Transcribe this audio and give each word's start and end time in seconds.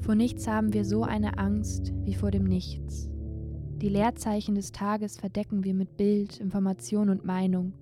Vor 0.00 0.14
nichts 0.14 0.46
haben 0.46 0.72
wir 0.72 0.84
so 0.84 1.02
eine 1.02 1.38
Angst 1.38 1.92
wie 2.04 2.14
vor 2.14 2.30
dem 2.30 2.44
Nichts. 2.44 3.08
Die 3.80 3.88
Leerzeichen 3.88 4.54
des 4.54 4.72
Tages 4.72 5.16
verdecken 5.18 5.64
wir 5.64 5.74
mit 5.74 5.96
Bild, 5.96 6.40
Information 6.40 7.10
und 7.10 7.24
Meinung. 7.24 7.72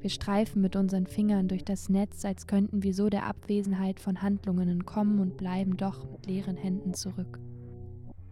Wir 0.00 0.10
streifen 0.10 0.60
mit 0.62 0.76
unseren 0.76 1.06
Fingern 1.06 1.48
durch 1.48 1.64
das 1.64 1.88
Netz, 1.88 2.24
als 2.24 2.46
könnten 2.46 2.82
wir 2.82 2.92
so 2.92 3.08
der 3.08 3.26
Abwesenheit 3.26 3.98
von 3.98 4.20
Handlungen 4.20 4.68
entkommen 4.68 5.18
und 5.18 5.36
bleiben 5.36 5.76
doch 5.76 6.10
mit 6.10 6.26
leeren 6.26 6.56
Händen 6.56 6.94
zurück. 6.94 7.40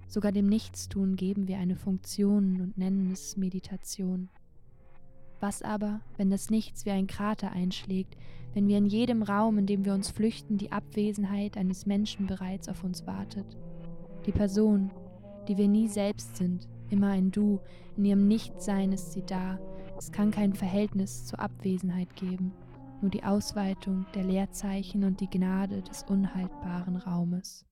Sogar 0.06 0.32
dem 0.32 0.46
Nichtstun 0.46 1.16
geben 1.16 1.48
wir 1.48 1.58
eine 1.58 1.76
Funktion 1.76 2.60
und 2.60 2.78
nennen 2.78 3.10
es 3.12 3.36
Meditation. 3.36 4.28
Was 5.44 5.60
aber, 5.60 6.00
wenn 6.16 6.30
das 6.30 6.48
Nichts 6.48 6.86
wie 6.86 6.90
ein 6.90 7.06
Krater 7.06 7.52
einschlägt, 7.52 8.16
wenn 8.54 8.66
wir 8.66 8.78
in 8.78 8.86
jedem 8.86 9.22
Raum, 9.22 9.58
in 9.58 9.66
dem 9.66 9.84
wir 9.84 9.92
uns 9.92 10.10
flüchten, 10.10 10.56
die 10.56 10.72
Abwesenheit 10.72 11.58
eines 11.58 11.84
Menschen 11.84 12.26
bereits 12.26 12.66
auf 12.70 12.82
uns 12.82 13.06
wartet? 13.06 13.44
Die 14.24 14.32
Person, 14.32 14.90
die 15.46 15.58
wir 15.58 15.68
nie 15.68 15.88
selbst 15.88 16.36
sind, 16.38 16.66
immer 16.88 17.08
ein 17.08 17.30
Du, 17.30 17.60
in 17.94 18.06
ihrem 18.06 18.26
Nichtsein 18.26 18.92
ist 18.92 19.12
sie 19.12 19.20
da, 19.20 19.58
es 19.98 20.10
kann 20.10 20.30
kein 20.30 20.54
Verhältnis 20.54 21.26
zur 21.26 21.40
Abwesenheit 21.40 22.16
geben, 22.16 22.54
nur 23.02 23.10
die 23.10 23.24
Ausweitung 23.24 24.06
der 24.14 24.24
Leerzeichen 24.24 25.04
und 25.04 25.20
die 25.20 25.28
Gnade 25.28 25.82
des 25.82 26.04
unhaltbaren 26.04 26.96
Raumes. 26.96 27.66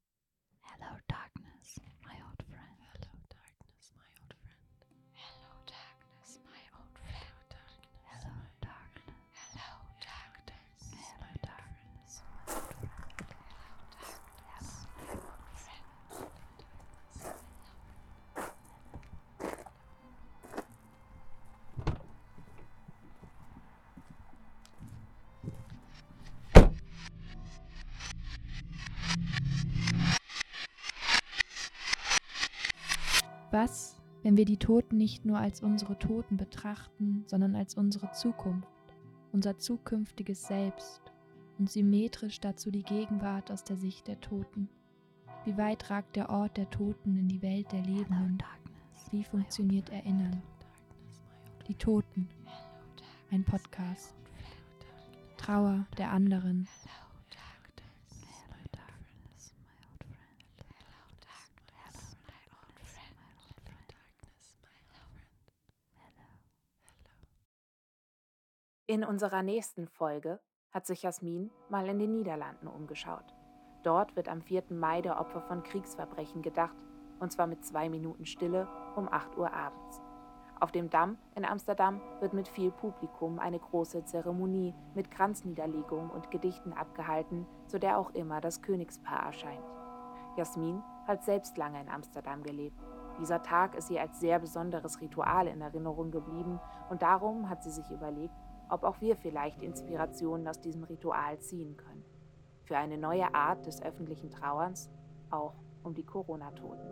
Was, 33.52 34.00
wenn 34.22 34.38
wir 34.38 34.46
die 34.46 34.56
Toten 34.56 34.96
nicht 34.96 35.26
nur 35.26 35.36
als 35.36 35.62
unsere 35.62 35.98
Toten 35.98 36.38
betrachten, 36.38 37.22
sondern 37.26 37.54
als 37.54 37.74
unsere 37.74 38.10
Zukunft, 38.12 38.66
unser 39.30 39.58
zukünftiges 39.58 40.46
Selbst 40.46 41.02
und 41.58 41.70
symmetrisch 41.70 42.40
dazu 42.40 42.70
die 42.70 42.82
Gegenwart 42.82 43.50
aus 43.50 43.62
der 43.62 43.76
Sicht 43.76 44.08
der 44.08 44.18
Toten? 44.22 44.70
Wie 45.44 45.58
weit 45.58 45.90
ragt 45.90 46.16
der 46.16 46.30
Ort 46.30 46.56
der 46.56 46.70
Toten 46.70 47.18
in 47.18 47.28
die 47.28 47.42
Welt 47.42 47.70
der 47.72 47.82
Lebenden? 47.82 48.38
Wie 49.10 49.22
funktioniert 49.22 49.90
Erinnern? 49.90 50.42
Die 51.68 51.74
Toten. 51.74 52.30
Ein 53.30 53.44
Podcast. 53.44 54.14
Trauer 55.36 55.86
der 55.98 56.10
anderen. 56.10 56.66
In 68.92 69.04
unserer 69.04 69.42
nächsten 69.42 69.88
Folge 69.88 70.38
hat 70.70 70.84
sich 70.86 71.00
Jasmin 71.00 71.50
mal 71.70 71.88
in 71.88 71.98
den 71.98 72.12
Niederlanden 72.12 72.66
umgeschaut. 72.66 73.24
Dort 73.84 74.16
wird 74.16 74.28
am 74.28 74.42
4. 74.42 74.64
Mai 74.68 75.00
der 75.00 75.18
Opfer 75.18 75.40
von 75.40 75.62
Kriegsverbrechen 75.62 76.42
gedacht, 76.42 76.76
und 77.18 77.32
zwar 77.32 77.46
mit 77.46 77.64
zwei 77.64 77.88
Minuten 77.88 78.26
Stille 78.26 78.68
um 78.94 79.08
8 79.10 79.38
Uhr 79.38 79.50
abends. 79.50 80.02
Auf 80.60 80.72
dem 80.72 80.90
Damm 80.90 81.16
in 81.34 81.46
Amsterdam 81.46 82.02
wird 82.20 82.34
mit 82.34 82.48
viel 82.48 82.70
Publikum 82.70 83.38
eine 83.38 83.60
große 83.60 84.04
Zeremonie 84.04 84.74
mit 84.94 85.10
Kranzniederlegung 85.10 86.10
und 86.10 86.30
Gedichten 86.30 86.74
abgehalten, 86.74 87.46
zu 87.68 87.78
der 87.78 87.96
auch 87.96 88.10
immer 88.10 88.42
das 88.42 88.60
Königspaar 88.60 89.24
erscheint. 89.24 89.64
Jasmin 90.36 90.82
hat 91.06 91.24
selbst 91.24 91.56
lange 91.56 91.80
in 91.80 91.88
Amsterdam 91.88 92.42
gelebt. 92.42 92.78
Dieser 93.18 93.42
Tag 93.42 93.74
ist 93.74 93.90
ihr 93.90 94.02
als 94.02 94.20
sehr 94.20 94.38
besonderes 94.38 95.00
Ritual 95.00 95.46
in 95.46 95.62
Erinnerung 95.62 96.10
geblieben 96.10 96.60
und 96.90 97.00
darum 97.00 97.48
hat 97.48 97.62
sie 97.62 97.70
sich 97.70 97.90
überlegt, 97.90 98.34
ob 98.72 98.84
auch 98.84 99.00
wir 99.02 99.16
vielleicht 99.16 99.62
Inspirationen 99.62 100.48
aus 100.48 100.60
diesem 100.60 100.84
Ritual 100.84 101.38
ziehen 101.40 101.76
können. 101.76 102.04
Für 102.64 102.78
eine 102.78 102.96
neue 102.96 103.34
Art 103.34 103.66
des 103.66 103.82
öffentlichen 103.82 104.30
Trauerns, 104.30 104.90
auch 105.30 105.52
um 105.82 105.92
die 105.92 106.06
Corona-Toten. 106.06 106.88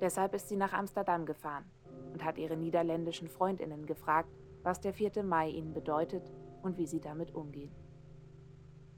Deshalb 0.00 0.32
ist 0.32 0.48
sie 0.48 0.56
nach 0.56 0.72
Amsterdam 0.72 1.26
gefahren 1.26 1.64
und 2.12 2.24
hat 2.24 2.38
ihre 2.38 2.56
niederländischen 2.56 3.26
Freundinnen 3.26 3.84
gefragt, 3.84 4.28
was 4.62 4.80
der 4.80 4.94
4. 4.94 5.24
Mai 5.24 5.48
ihnen 5.48 5.74
bedeutet 5.74 6.32
und 6.62 6.78
wie 6.78 6.86
sie 6.86 7.00
damit 7.00 7.34
umgehen. 7.34 7.74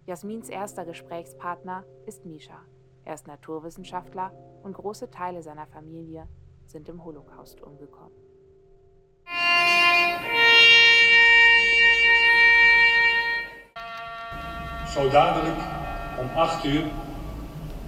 Jasmins 0.04 0.50
erster 0.50 0.84
Gesprächspartner 0.84 1.84
ist 2.04 2.26
Misha. 2.26 2.60
Er 3.04 3.14
ist 3.14 3.26
Naturwissenschaftler 3.26 4.30
und 4.62 4.74
große 4.74 5.10
Teile 5.10 5.42
seiner 5.42 5.66
Familie 5.66 6.28
sind 6.66 6.88
im 6.90 7.02
Holocaust 7.02 7.62
umgekommen. 7.62 8.25
Zo 14.96 15.10
dadelijk 15.10 15.56
om 16.18 16.28
8 16.36 16.64
uur 16.64 16.84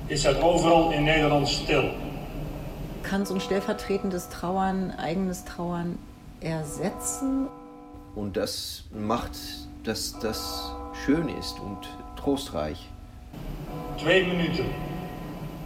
ist 0.06 0.26
het 0.26 0.42
overal 0.42 0.92
in 0.92 1.04
Nederland 1.04 1.48
stil. 1.48 1.90
Kann 3.02 3.24
so 3.24 3.34
ein 3.34 3.40
stellvertretendes 3.40 4.28
Trauern, 4.28 4.92
eigenes 4.98 5.44
Trauern 5.44 5.98
ersetzen? 6.40 7.48
Und 8.14 8.36
das 8.36 8.84
macht, 8.92 9.38
dass 9.84 10.18
das 10.18 10.70
schön 11.06 11.30
ist 11.30 11.58
und 11.60 11.88
trostreich. 12.16 12.90
Twee 13.96 14.26
minuten 14.26 14.66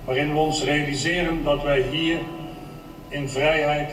waarin 0.04 0.32
we 0.34 0.38
ons 0.38 0.62
realiseren 0.62 1.44
dat 1.44 1.62
wij 1.62 1.82
hier 1.82 2.20
in 3.08 3.28
vrijheid 3.28 3.90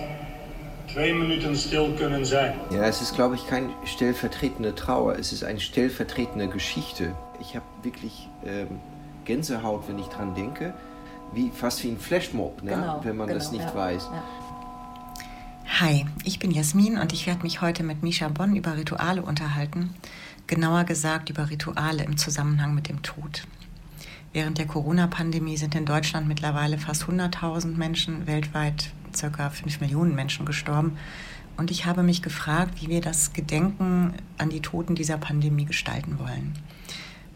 zwei 0.94 1.14
Minuten 1.14 1.56
still 1.56 1.96
können 1.98 2.26
sein. 2.26 2.54
Ja, 2.72 2.84
es 2.84 3.02
ist, 3.02 3.16
glaube 3.16 3.36
ich, 3.36 3.48
kein 3.48 3.70
stellvertretende 3.86 4.76
Trauer, 4.76 5.18
es 5.20 5.32
ist 5.32 5.44
eine 5.44 5.60
stellvertretende 5.60 6.48
Geschichte. 6.48 7.16
Ich 7.40 7.56
habe 7.56 7.66
wirklich 7.84 8.28
ähm, 8.46 8.80
Gänsehaut, 9.26 9.88
wenn 9.88 10.00
ich 10.00 10.08
dran 10.08 10.36
denke, 10.36 10.74
wie, 11.34 11.52
fast 11.52 11.84
wie 11.84 11.90
ein 11.90 12.00
Flashmob, 12.00 12.64
ne? 12.64 12.72
genau, 12.72 13.00
wenn 13.04 13.16
man 13.16 13.28
genau, 13.28 13.40
das 13.40 13.52
nicht 13.52 13.66
ja, 13.66 13.76
weiß. 13.76 14.10
Ja. 14.12 14.24
Hi, 15.82 16.06
ich 16.24 16.40
bin 16.40 16.52
Jasmin 16.52 16.98
und 16.98 17.14
ich 17.14 17.28
werde 17.28 17.44
mich 17.44 17.62
heute 17.62 17.84
mit 17.84 18.04
Misha 18.04 18.28
Bonn 18.28 18.56
über 18.56 18.76
Rituale 18.76 19.22
unterhalten, 19.22 19.94
genauer 20.48 20.84
gesagt 20.84 21.30
über 21.30 21.50
Rituale 21.50 22.04
im 22.04 22.18
Zusammenhang 22.18 22.74
mit 22.74 22.90
dem 22.90 23.02
Tod. 23.04 23.44
Während 24.34 24.58
der 24.58 24.68
Corona-Pandemie 24.68 25.58
sind 25.58 25.76
in 25.76 25.86
Deutschland 25.86 26.28
mittlerweile 26.28 26.78
fast 26.78 27.04
100.000 27.04 27.78
Menschen, 27.78 28.28
weltweit 28.28 28.92
ca. 29.20 29.50
5 29.50 29.82
Millionen 29.82 30.14
Menschen 30.14 30.46
gestorben. 30.46 30.98
Und 31.58 31.72
ich 31.72 31.86
habe 31.86 32.04
mich 32.04 32.22
gefragt, 32.22 32.82
wie 32.82 32.90
wir 32.90 33.02
das 33.02 33.34
Gedenken 33.34 34.14
an 34.38 34.50
die 34.50 34.62
Toten 34.62 34.96
dieser 34.96 35.18
Pandemie 35.18 35.66
gestalten 35.66 36.20
wollen. 36.20 36.54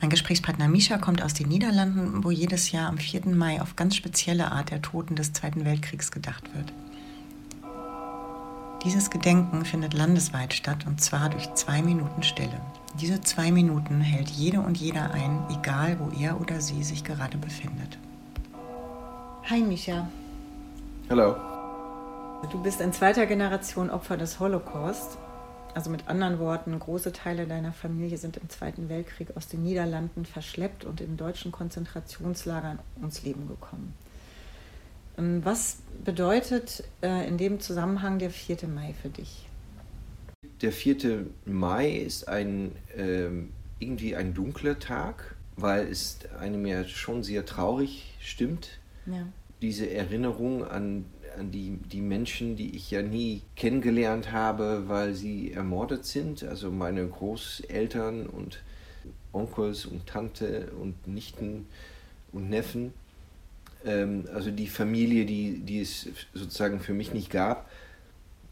Mein 0.03 0.09
Gesprächspartner 0.09 0.67
Misha 0.67 0.97
kommt 0.97 1.23
aus 1.23 1.33
den 1.33 1.47
Niederlanden, 1.47 2.25
wo 2.25 2.29
jedes 2.29 2.73
Jahr 2.73 2.89
am 2.89 2.97
4. 2.97 3.25
Mai 3.27 3.61
auf 3.61 3.77
ganz 3.77 3.95
spezielle 3.95 4.51
Art 4.51 4.69
der 4.69 4.81
Toten 4.81 5.15
des 5.15 5.31
Zweiten 5.31 5.63
Weltkriegs 5.63 6.11
gedacht 6.11 6.43
wird. 6.53 6.73
Dieses 8.83 9.09
Gedenken 9.09 9.63
findet 9.63 9.93
landesweit 9.93 10.53
statt 10.53 10.85
und 10.85 10.99
zwar 10.99 11.29
durch 11.29 11.53
zwei 11.53 11.81
Minuten 11.81 12.21
Stille. 12.21 12.59
Diese 12.99 13.21
zwei 13.21 13.49
Minuten 13.53 14.01
hält 14.01 14.29
jede 14.29 14.59
und 14.59 14.77
jeder 14.77 15.11
ein, 15.11 15.41
egal 15.49 15.97
wo 16.01 16.09
er 16.19 16.41
oder 16.41 16.59
sie 16.59 16.83
sich 16.83 17.05
gerade 17.05 17.37
befindet. 17.37 17.97
Hi 19.49 19.61
Misha. 19.61 20.09
Hallo. 21.09 21.37
Du 22.51 22.61
bist 22.61 22.81
in 22.81 22.91
zweiter 22.91 23.25
Generation 23.25 23.89
Opfer 23.89 24.17
des 24.17 24.37
Holocaust. 24.41 25.17
Also 25.73 25.89
mit 25.89 26.07
anderen 26.07 26.37
Worten, 26.39 26.77
große 26.77 27.11
Teile 27.13 27.47
deiner 27.47 27.73
Familie 27.73 28.17
sind 28.17 28.37
im 28.37 28.47
Zweiten 28.49 28.89
Weltkrieg 28.89 29.35
aus 29.35 29.47
den 29.47 29.63
Niederlanden 29.63 30.25
verschleppt 30.25 30.85
und 30.85 31.01
in 31.01 31.17
deutschen 31.17 31.51
Konzentrationslagern 31.51 32.79
ums 32.97 33.23
Leben 33.23 33.47
gekommen. 33.47 33.93
Ähm, 35.17 35.43
was 35.43 35.77
bedeutet 36.03 36.83
äh, 37.01 37.27
in 37.27 37.37
dem 37.37 37.59
Zusammenhang 37.59 38.19
der 38.19 38.29
4. 38.29 38.67
Mai 38.67 38.93
für 39.01 39.09
dich? 39.09 39.47
Der 40.61 40.71
4. 40.71 41.25
Mai 41.45 41.89
ist 41.89 42.27
ein, 42.27 42.73
äh, 42.95 43.29
irgendwie 43.79 44.15
ein 44.15 44.33
dunkler 44.33 44.77
Tag, 44.77 45.35
weil 45.55 45.87
es 45.87 46.19
einem 46.39 46.65
ja 46.65 46.83
schon 46.83 47.23
sehr 47.23 47.45
traurig 47.45 48.15
stimmt. 48.19 48.79
Ja. 49.07 49.27
Diese 49.61 49.89
Erinnerung 49.89 50.65
an 50.65 51.05
an 51.37 51.51
die, 51.51 51.77
die 51.91 52.01
Menschen, 52.01 52.55
die 52.55 52.75
ich 52.75 52.91
ja 52.91 53.01
nie 53.01 53.41
kennengelernt 53.55 54.31
habe, 54.31 54.83
weil 54.87 55.13
sie 55.13 55.51
ermordet 55.51 56.05
sind. 56.05 56.43
Also 56.43 56.71
meine 56.71 57.07
Großeltern 57.07 58.27
und 58.27 58.61
Onkels 59.31 59.85
und 59.85 60.07
Tante 60.07 60.71
und 60.79 61.07
Nichten 61.07 61.67
und 62.31 62.49
Neffen. 62.49 62.93
ähm, 63.85 64.25
also 64.33 64.51
die 64.51 64.67
Familie, 64.67 65.25
die, 65.25 65.59
die 65.59 65.81
es 65.81 66.07
sozusagen 66.33 66.79
für 66.79 66.93
mich 66.93 67.13
nicht 67.13 67.29
gab, 67.29 67.69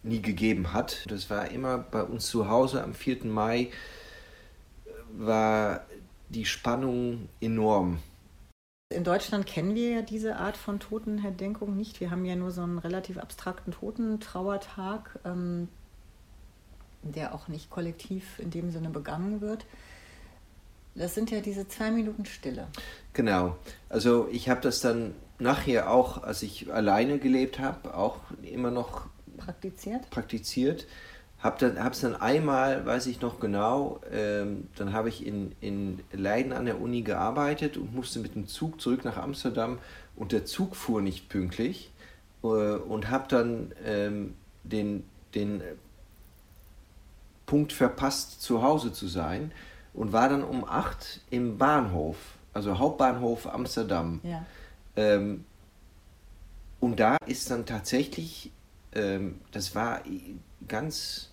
nie 0.04 0.22
gegeben 0.22 0.74
hat. 0.74 1.06
Das 1.10 1.30
war 1.30 1.52
immer 1.52 1.78
bei 1.78 2.04
uns 2.04 2.28
zu 2.28 2.50
Hause 2.50 2.84
am 2.84 2.94
4. 2.94 3.26
Mai, 3.26 3.70
war 5.14 5.86
die 6.30 6.46
Spannung 6.46 7.30
enorm. 7.40 8.00
In 8.94 9.04
Deutschland 9.04 9.46
kennen 9.46 9.76
wir 9.76 9.90
ja 9.90 10.02
diese 10.02 10.36
Art 10.36 10.58
von 10.58 10.80
Totenherdenkung 10.80 11.76
nicht. 11.76 12.00
Wir 12.00 12.12
haben 12.12 12.26
ja 12.26 12.36
nur 12.36 12.52
so 12.52 12.62
einen 12.62 12.78
relativ 12.78 13.18
abstrakten 13.18 13.72
Totentrauertag, 13.72 15.20
ähm, 15.26 15.70
der 17.02 17.34
auch 17.34 17.48
nicht 17.48 17.70
kollektiv 17.70 18.40
in 18.40 18.52
dem 18.52 18.72
Sinne 18.72 18.90
begangen 18.90 19.42
wird. 19.42 19.66
Das 20.96 21.16
sind 21.16 21.32
ja 21.32 21.40
diese 21.40 21.68
zwei 21.68 21.90
Minuten 21.90 22.26
Stille. 22.26 22.68
Genau. 23.14 23.56
Also 23.90 24.28
ich 24.32 24.50
habe 24.50 24.62
das 24.62 24.82
dann 24.82 25.16
nachher 25.40 25.90
auch, 25.90 26.24
als 26.24 26.44
ich 26.44 26.72
alleine 26.72 27.18
gelebt 27.18 27.60
habe, 27.60 27.96
auch 27.96 28.20
immer 28.44 28.72
noch 28.72 29.08
praktiziert. 29.38 30.10
Praktiziert. 30.10 30.86
Habe 31.44 31.66
es 31.92 32.02
dann 32.02 32.16
einmal, 32.16 32.86
weiß 32.86 33.08
ich 33.08 33.20
noch 33.20 33.40
genau, 33.40 34.00
ähm, 34.12 34.68
dann 34.76 34.94
habe 34.94 35.10
ich 35.10 35.26
in, 35.26 35.56
in 35.60 36.00
Leiden 36.12 36.54
an 36.54 36.66
der 36.66 36.80
Uni 36.80 37.02
gearbeitet 37.02 37.78
und 37.78 37.96
musste 37.96 38.20
mit 38.20 38.36
dem 38.36 38.48
Zug 38.48 38.80
zurück 38.80 39.04
nach 39.06 39.18
Amsterdam 39.18 39.80
und 40.16 40.34
der 40.34 40.46
Zug 40.46 40.76
fuhr 40.76 41.02
nicht 41.02 41.30
pünktlich 41.30 41.92
äh, 42.44 42.48
und 42.48 43.10
habe 43.10 43.26
dann 43.28 43.72
ähm, 43.84 44.36
den, 44.64 45.04
den 45.34 45.64
Punkt 47.48 47.74
verpasst, 47.74 48.44
zu 48.44 48.62
Hause 48.62 48.94
zu 48.94 49.08
sein 49.08 49.52
und 49.94 50.14
war 50.14 50.30
dann 50.30 50.44
um 50.44 50.64
8 50.64 51.22
im 51.32 51.58
Bahnhof, 51.58 52.18
also 52.54 52.78
Hauptbahnhof 52.78 53.48
Amsterdam. 53.48 54.22
Ja. 54.24 54.46
Ähm, 54.96 55.46
und 56.80 57.00
da 57.00 57.18
ist 57.26 57.50
dann 57.50 57.66
tatsächlich, 57.66 58.52
ähm, 58.94 59.42
das 59.52 59.74
war 59.74 60.02
ganz 60.68 61.31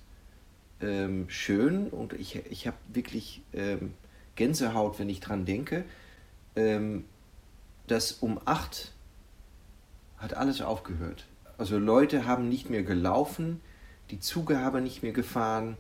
ähm, 0.81 1.29
schön 1.29 1.89
und 1.89 2.13
ich, 2.13 2.37
ich 2.51 2.67
habe 2.67 2.77
wirklich 2.93 3.43
ähm, 3.53 3.95
Gänsehaut, 4.37 4.99
wenn 4.99 5.09
ich 5.09 5.21
dran 5.21 5.45
denke, 5.45 5.85
ähm, 6.57 7.05
dass 7.87 8.13
um 8.13 8.41
8 8.45 8.93
hat 10.19 10.35
alles 10.35 10.61
aufgehört. 10.61 11.27
Also 11.57 11.79
Leute 11.79 12.27
haben 12.27 12.49
nicht 12.49 12.71
mehr 12.71 12.83
gelaufen, 12.83 13.61
die 14.11 14.21
Züge 14.21 14.59
haben 14.59 14.83
nicht 14.83 15.03
mehr 15.03 15.13
gefahren, 15.13 15.77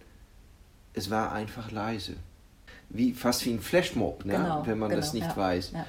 es 0.95 1.11
war 1.11 1.33
einfach 1.33 1.71
leise 1.71 2.17
wie, 2.89 3.12
fast 3.12 3.45
wie 3.45 3.53
ein 3.53 3.61
Flashmob, 3.61 4.25
ne? 4.25 4.35
genau, 4.35 4.67
wenn 4.67 4.79
man 4.79 4.91
genau, 4.91 5.00
das 5.00 5.12
nicht 5.12 5.27
ja, 5.27 5.37
weiß. 5.37 5.73
Ja. 5.73 5.87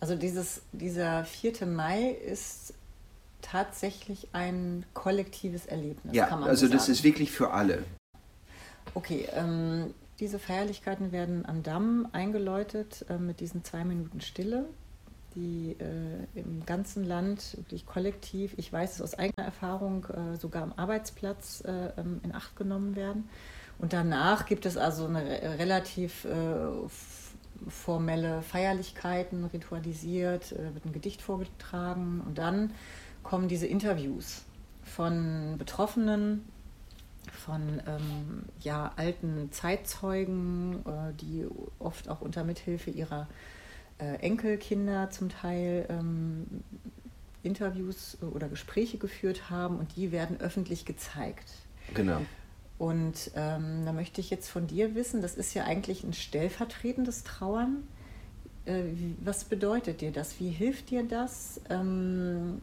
Also 0.00 0.14
dieses, 0.14 0.62
dieser 0.72 1.24
4. 1.24 1.66
Mai 1.66 2.10
ist 2.10 2.74
tatsächlich 3.42 4.28
ein 4.32 4.84
kollektives 4.94 5.66
Erlebnis. 5.66 6.14
Ja, 6.14 6.28
also 6.40 6.66
so 6.66 6.72
das 6.72 6.88
ist 6.88 7.02
wirklich 7.02 7.30
für 7.30 7.50
alle. 7.50 7.84
Okay, 8.94 9.28
ähm, 9.34 9.94
diese 10.20 10.38
Feierlichkeiten 10.38 11.12
werden 11.12 11.46
am 11.46 11.62
Damm 11.62 12.08
eingeläutet 12.12 13.04
äh, 13.08 13.18
mit 13.18 13.40
diesen 13.40 13.64
zwei 13.64 13.84
Minuten 13.84 14.20
Stille, 14.20 14.66
die 15.34 15.76
äh, 15.78 16.38
im 16.38 16.66
ganzen 16.66 17.04
Land 17.04 17.56
wirklich 17.56 17.86
kollektiv, 17.86 18.54
ich 18.56 18.72
weiß 18.72 18.94
es 18.94 19.02
aus 19.02 19.14
eigener 19.14 19.44
Erfahrung, 19.44 20.06
äh, 20.06 20.36
sogar 20.36 20.62
am 20.62 20.72
Arbeitsplatz 20.76 21.62
äh, 21.64 21.92
ähm, 21.98 22.20
in 22.24 22.34
Acht 22.34 22.56
genommen 22.56 22.96
werden. 22.96 23.28
Und 23.78 23.92
danach 23.92 24.46
gibt 24.46 24.66
es 24.66 24.76
also 24.76 25.06
eine 25.06 25.58
relativ 25.58 26.24
äh, 26.24 26.88
formelle 27.68 28.42
Feierlichkeiten, 28.42 29.44
ritualisiert, 29.44 30.52
äh, 30.52 30.74
wird 30.74 30.84
ein 30.84 30.92
Gedicht 30.92 31.22
vorgetragen 31.22 32.22
und 32.26 32.38
dann 32.38 32.72
kommen 33.22 33.48
diese 33.48 33.66
Interviews 33.66 34.42
von 34.82 35.56
Betroffenen, 35.58 36.44
von 37.30 37.82
ähm, 37.86 38.42
ja, 38.60 38.92
alten 38.96 39.50
Zeitzeugen, 39.52 40.84
äh, 40.86 41.12
die 41.14 41.46
oft 41.78 42.08
auch 42.08 42.20
unter 42.20 42.44
Mithilfe 42.44 42.90
ihrer 42.90 43.28
äh, 43.98 44.14
Enkelkinder 44.20 45.10
zum 45.10 45.28
Teil 45.28 45.86
ähm, 45.88 46.46
Interviews 47.42 48.18
oder 48.20 48.48
Gespräche 48.48 48.98
geführt 48.98 49.50
haben 49.50 49.78
und 49.78 49.96
die 49.96 50.12
werden 50.12 50.40
öffentlich 50.40 50.84
gezeigt. 50.84 51.50
Genau. 51.94 52.20
Und 52.78 53.32
ähm, 53.34 53.84
da 53.84 53.92
möchte 53.92 54.20
ich 54.20 54.30
jetzt 54.30 54.48
von 54.48 54.66
dir 54.66 54.94
wissen, 54.94 55.20
das 55.20 55.34
ist 55.34 55.54
ja 55.54 55.64
eigentlich 55.64 56.04
ein 56.04 56.12
stellvertretendes 56.12 57.24
Trauern. 57.24 57.82
Äh, 58.66 58.84
was 59.20 59.44
bedeutet 59.44 60.00
dir 60.00 60.12
das? 60.12 60.38
Wie 60.38 60.50
hilft 60.50 60.90
dir 60.90 61.02
das? 61.02 61.60
Ähm, 61.70 62.62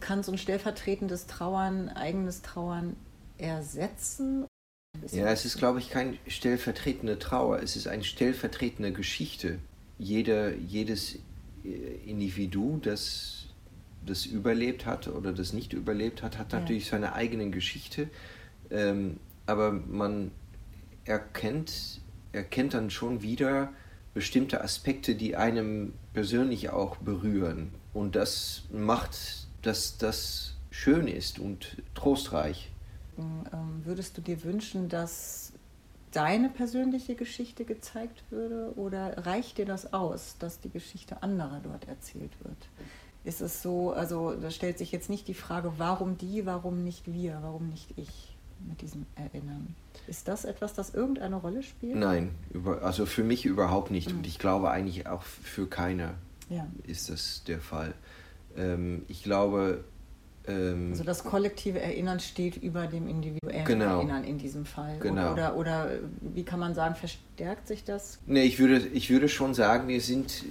kann 0.00 0.22
so 0.22 0.32
ein 0.32 0.38
stellvertretendes 0.38 1.26
Trauern, 1.26 1.88
eigenes 1.88 2.42
Trauern 2.42 2.96
ersetzen? 3.38 4.46
Ja, 5.12 5.28
es 5.28 5.44
ist, 5.44 5.58
glaube 5.58 5.78
ich, 5.78 5.90
kein 5.90 6.18
stellvertretende 6.26 7.18
Trauer, 7.18 7.60
es 7.62 7.76
ist 7.76 7.86
eine 7.86 8.04
stellvertretende 8.04 8.92
Geschichte. 8.92 9.58
Jeder, 9.98 10.54
jedes 10.54 11.16
äh, 11.64 11.68
Individu, 12.06 12.78
das 12.82 13.42
das 14.04 14.24
überlebt 14.24 14.86
hat 14.86 15.08
oder 15.08 15.32
das 15.32 15.52
nicht 15.52 15.72
überlebt 15.72 16.22
hat, 16.22 16.38
hat 16.38 16.52
natürlich 16.52 16.84
ja. 16.84 16.90
seine 16.92 17.14
eigene 17.14 17.50
Geschichte 17.50 18.08
ähm, 18.70 19.18
aber 19.46 19.72
man 19.72 20.30
erkennt, 21.04 22.00
erkennt 22.32 22.74
dann 22.74 22.90
schon 22.90 23.22
wieder 23.22 23.72
bestimmte 24.14 24.62
Aspekte, 24.62 25.14
die 25.14 25.36
einem 25.36 25.92
persönlich 26.12 26.70
auch 26.70 26.96
berühren. 26.96 27.72
Und 27.92 28.16
das 28.16 28.64
macht, 28.72 29.46
dass 29.62 29.98
das 29.98 30.54
schön 30.70 31.06
ist 31.06 31.38
und 31.38 31.82
trostreich. 31.94 32.70
Ähm, 33.18 33.82
würdest 33.84 34.16
du 34.16 34.22
dir 34.22 34.42
wünschen, 34.44 34.88
dass 34.88 35.52
deine 36.12 36.48
persönliche 36.48 37.14
Geschichte 37.14 37.64
gezeigt 37.64 38.22
würde 38.30 38.72
oder 38.76 39.26
reicht 39.26 39.58
dir 39.58 39.66
das 39.66 39.92
aus, 39.92 40.36
dass 40.38 40.60
die 40.60 40.70
Geschichte 40.70 41.22
anderer 41.22 41.60
dort 41.62 41.88
erzählt 41.88 42.32
wird? 42.42 42.56
Ist 43.24 43.40
es 43.40 43.60
so, 43.60 43.92
also 43.92 44.34
da 44.34 44.50
stellt 44.50 44.78
sich 44.78 44.92
jetzt 44.92 45.10
nicht 45.10 45.26
die 45.28 45.34
Frage, 45.34 45.72
warum 45.78 46.16
die, 46.16 46.46
warum 46.46 46.84
nicht 46.84 47.12
wir, 47.12 47.38
warum 47.42 47.68
nicht 47.68 47.92
ich? 47.96 48.36
mit 48.66 48.80
diesem 48.82 49.06
Erinnern. 49.14 49.74
Ist 50.06 50.28
das 50.28 50.44
etwas, 50.44 50.74
das 50.74 50.94
irgendeine 50.94 51.36
Rolle 51.36 51.62
spielt? 51.62 51.96
Nein, 51.96 52.30
über, 52.52 52.82
also 52.82 53.06
für 53.06 53.24
mich 53.24 53.44
überhaupt 53.44 53.90
nicht. 53.90 54.10
Mhm. 54.10 54.18
Und 54.18 54.26
ich 54.26 54.38
glaube 54.38 54.70
eigentlich 54.70 55.06
auch 55.06 55.22
für 55.22 55.66
keiner 55.66 56.14
ja. 56.48 56.66
ist 56.86 57.10
das 57.10 57.44
der 57.44 57.60
Fall. 57.60 57.94
Ähm, 58.56 59.04
ich 59.08 59.22
glaube. 59.22 59.84
Ähm, 60.48 60.90
also 60.90 61.04
das 61.04 61.24
kollektive 61.24 61.80
Erinnern 61.80 62.20
steht 62.20 62.56
über 62.56 62.86
dem 62.86 63.08
individuellen 63.08 63.64
genau. 63.64 63.98
Erinnern 63.98 64.24
in 64.24 64.38
diesem 64.38 64.64
Fall. 64.64 64.98
Genau. 65.00 65.32
Oder, 65.32 65.56
oder, 65.56 65.90
wie 66.20 66.44
kann 66.44 66.60
man 66.60 66.74
sagen, 66.74 66.94
verstärkt 66.94 67.68
sich 67.68 67.84
das? 67.84 68.18
Nee, 68.26 68.44
ich 68.44 68.58
würde, 68.58 68.78
ich 68.78 69.10
würde 69.10 69.28
schon 69.28 69.54
sagen, 69.54 69.88
wir 69.88 70.00
sind. 70.00 70.44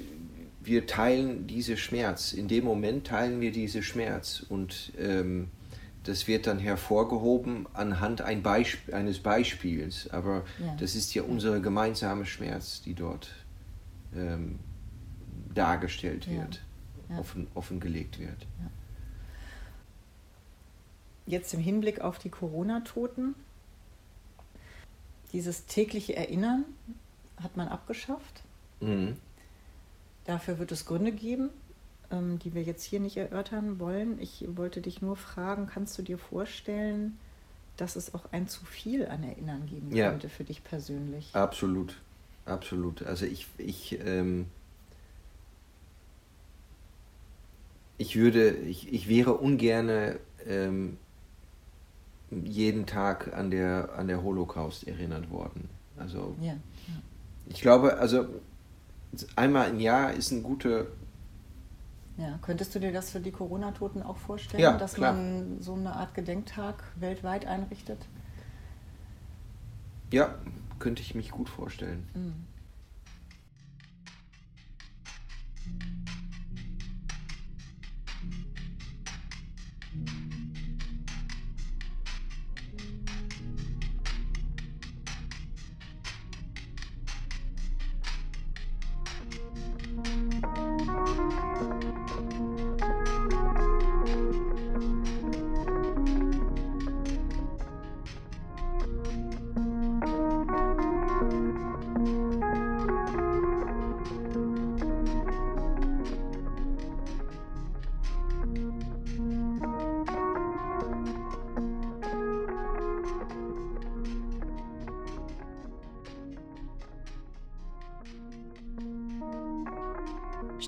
Wir 0.62 0.88
teilen 0.88 1.46
diese 1.46 1.78
Schmerz. 1.78 2.34
In 2.34 2.48
dem 2.48 2.64
Moment 2.64 3.06
teilen 3.06 3.40
wir 3.40 3.52
diese 3.52 3.84
Schmerz. 3.84 4.44
Und 4.50 4.94
ähm, 4.98 5.50
das 6.04 6.28
wird 6.28 6.48
dann 6.48 6.58
hervorgehoben 6.58 7.68
anhand 7.74 8.22
ein 8.22 8.42
Beisp 8.42 8.92
eines 8.92 9.20
Beispiels. 9.20 10.10
Aber 10.10 10.44
ja. 10.60 10.76
das 10.80 10.96
ist 10.96 11.14
ja 11.14 11.22
unsere 11.22 11.62
gemeinsame 11.62 12.26
Schmerz, 12.26 12.82
die 12.82 12.96
dort 12.96 13.30
ähm, 14.16 14.58
dargestellt 15.54 16.28
wird, 16.28 16.62
ja. 17.10 17.16
Ja. 17.16 17.20
Offen, 17.20 17.46
offengelegt 17.54 18.20
wird. 18.20 18.48
Jetzt 21.26 21.54
im 21.54 21.60
Hinblick 21.60 22.02
auf 22.02 22.20
die 22.20 22.30
Corona-Toten, 22.30 23.36
dieses 25.34 25.66
tägliche 25.66 26.16
Erinnern 26.16 26.66
hat 27.42 27.58
man 27.58 27.68
abgeschafft. 27.68 28.44
Mhm. 28.80 29.18
Dafür 30.26 30.60
wird 30.60 30.72
es 30.72 30.86
Gründe 30.86 31.12
geben 31.12 31.50
ähm, 32.12 32.40
die 32.40 32.54
wir 32.54 32.64
jetzt 32.64 32.84
hier 32.84 33.00
nicht 33.00 33.18
erörtern 33.18 33.80
wollen. 33.80 34.20
Ich 34.20 34.46
wollte 34.56 34.82
dich 34.82 35.02
nur 35.02 35.16
fragen, 35.16 35.68
kannst 35.68 35.98
du 35.98 36.02
dir 36.02 36.18
vorstellen, 36.18 37.18
dass 37.78 37.96
es 37.96 38.14
auch 38.14 38.32
ein 38.32 38.48
zu 38.48 38.66
viel 38.66 39.06
an 39.08 39.24
Erinnern 39.24 39.66
geben 39.66 39.96
ja. 39.96 40.10
könnte 40.10 40.30
für 40.30 40.44
dich 40.44 40.64
persönlich? 40.64 41.30
Absolut, 41.34 42.00
absolut. 42.46 43.04
Also 43.04 43.26
ich, 43.26 43.48
ich, 43.58 44.00
ähm, 44.06 44.46
ich 47.98 48.16
würde, 48.16 48.52
ich, 48.52 48.94
ich 48.94 49.10
wäre 49.10 49.34
ungern 49.34 50.18
ähm, 50.48 50.98
jeden 52.44 52.86
Tag 52.86 53.34
an 53.36 53.52
der, 53.52 53.94
an 53.98 54.08
der 54.08 54.24
Holocaust 54.24 54.88
erinnert 54.88 55.30
worden. 55.30 55.70
Also 55.98 56.36
ja, 56.42 56.48
ja. 56.48 56.58
ich 57.48 57.62
glaube, 57.62 57.98
also 57.98 58.26
einmal 59.36 59.70
im 59.70 59.80
Jahr 59.80 60.14
ist 60.14 60.32
ein 60.32 60.44
guter 60.44 60.88
ja, 62.18 62.40
könntest 62.42 62.74
du 62.74 62.80
dir 62.80 62.94
das 62.94 63.10
für 63.10 63.20
die 63.20 63.32
Corona-Toten 63.32 64.02
auch 64.02 64.16
vorstellen, 64.18 64.64
ja, 64.64 64.78
dass 64.78 64.94
klar. 64.94 65.14
man 65.14 65.62
so 65.62 65.74
eine 65.74 65.96
Art 65.98 66.14
Gedenktag 66.14 66.82
weltweit 66.96 67.46
einrichtet? 67.46 68.00
Ja, 70.12 70.36
könnte 70.80 71.02
ich 71.02 71.14
mich 71.14 71.32
gut 71.32 71.50
vorstellen. 71.50 72.08
Mhm. 72.14 72.55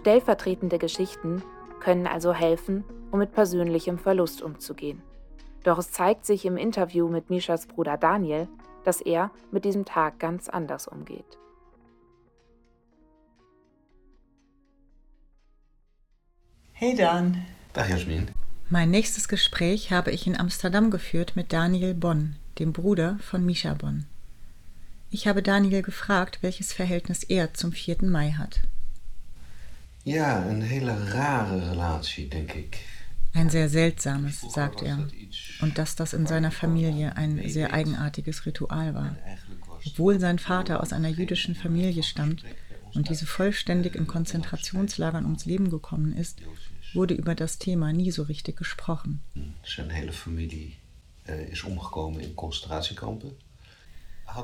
Stellvertretende 0.07 0.79
Geschichten 0.79 1.43
können 1.81 2.07
also 2.07 2.33
helfen, 2.33 2.85
um 3.11 3.19
mit 3.19 3.33
persönlichem 3.33 3.99
Verlust 3.99 4.41
umzugehen. 4.41 5.01
Doch 5.65 5.77
es 5.79 5.91
zeigt 5.91 6.25
sich 6.25 6.45
im 6.45 6.55
Interview 6.55 7.09
mit 7.09 7.29
Mishas 7.29 7.67
Bruder 7.67 7.97
Daniel, 7.97 8.47
dass 8.85 9.01
er 9.01 9.31
mit 9.51 9.65
diesem 9.65 9.83
Tag 9.83 10.17
ganz 10.17 10.47
anders 10.47 10.87
umgeht. 10.87 11.37
Hey 16.71 16.95
Dan. 16.95 17.45
Dag 17.73 17.89
Jasmin. 17.89 18.29
Mein 18.69 18.89
nächstes 18.89 19.27
Gespräch 19.27 19.91
habe 19.91 20.11
ich 20.11 20.25
in 20.25 20.39
Amsterdam 20.39 20.89
geführt 20.89 21.33
mit 21.35 21.51
Daniel 21.51 21.93
Bonn, 21.93 22.37
dem 22.59 22.71
Bruder 22.71 23.19
von 23.19 23.45
Misha 23.45 23.73
Bonn. 23.73 24.05
Ich 25.09 25.27
habe 25.27 25.43
Daniel 25.43 25.81
gefragt, 25.81 26.39
welches 26.39 26.71
Verhältnis 26.71 27.25
er 27.25 27.53
zum 27.53 27.73
4. 27.73 28.05
Mai 28.05 28.31
hat. 28.31 28.61
Ja, 30.07 30.45
een 30.45 30.61
hele 30.61 31.03
rare 31.03 31.69
relatie, 31.69 32.27
denk 32.27 32.51
ik. 32.51 32.85
Ein 33.33 33.49
sehr 33.49 33.69
seltsames, 33.69 34.39
sagt 34.39 34.81
er, 34.81 35.07
und 35.61 35.77
dass 35.77 35.95
das 35.95 36.13
in 36.13 36.25
seiner 36.25 36.51
Familie 36.51 37.17
ein 37.17 37.49
sehr 37.49 37.73
eigenartiges 37.73 38.45
Ritual 38.45 38.93
war. 38.93 39.17
Obwohl 39.85 40.19
sein 40.19 40.39
Vater 40.39 40.81
aus 40.81 40.93
einer 40.93 41.09
jüdischen 41.09 41.55
Familie 41.55 42.03
stammt 42.03 42.45
und 42.93 43.09
diese 43.09 43.25
vollständig 43.25 43.95
in 43.95 44.07
Konzentrationslagern 44.07 45.25
ums 45.25 45.45
Leben 45.45 45.69
gekommen 45.69 46.13
ist, 46.15 46.39
wurde 46.93 47.13
über 47.13 47.35
das 47.35 47.57
Thema 47.57 47.91
nie 47.91 48.11
so 48.11 48.23
richtig 48.23 48.55
gesprochen. 48.55 49.21
Seine 49.65 49.93
hele 49.93 50.13
Familie 50.13 50.71
äh, 51.27 51.51
ist 51.51 51.65
umgekommen 51.65 52.21
in 52.21 52.33
Konzentrationskampen. 52.33 53.31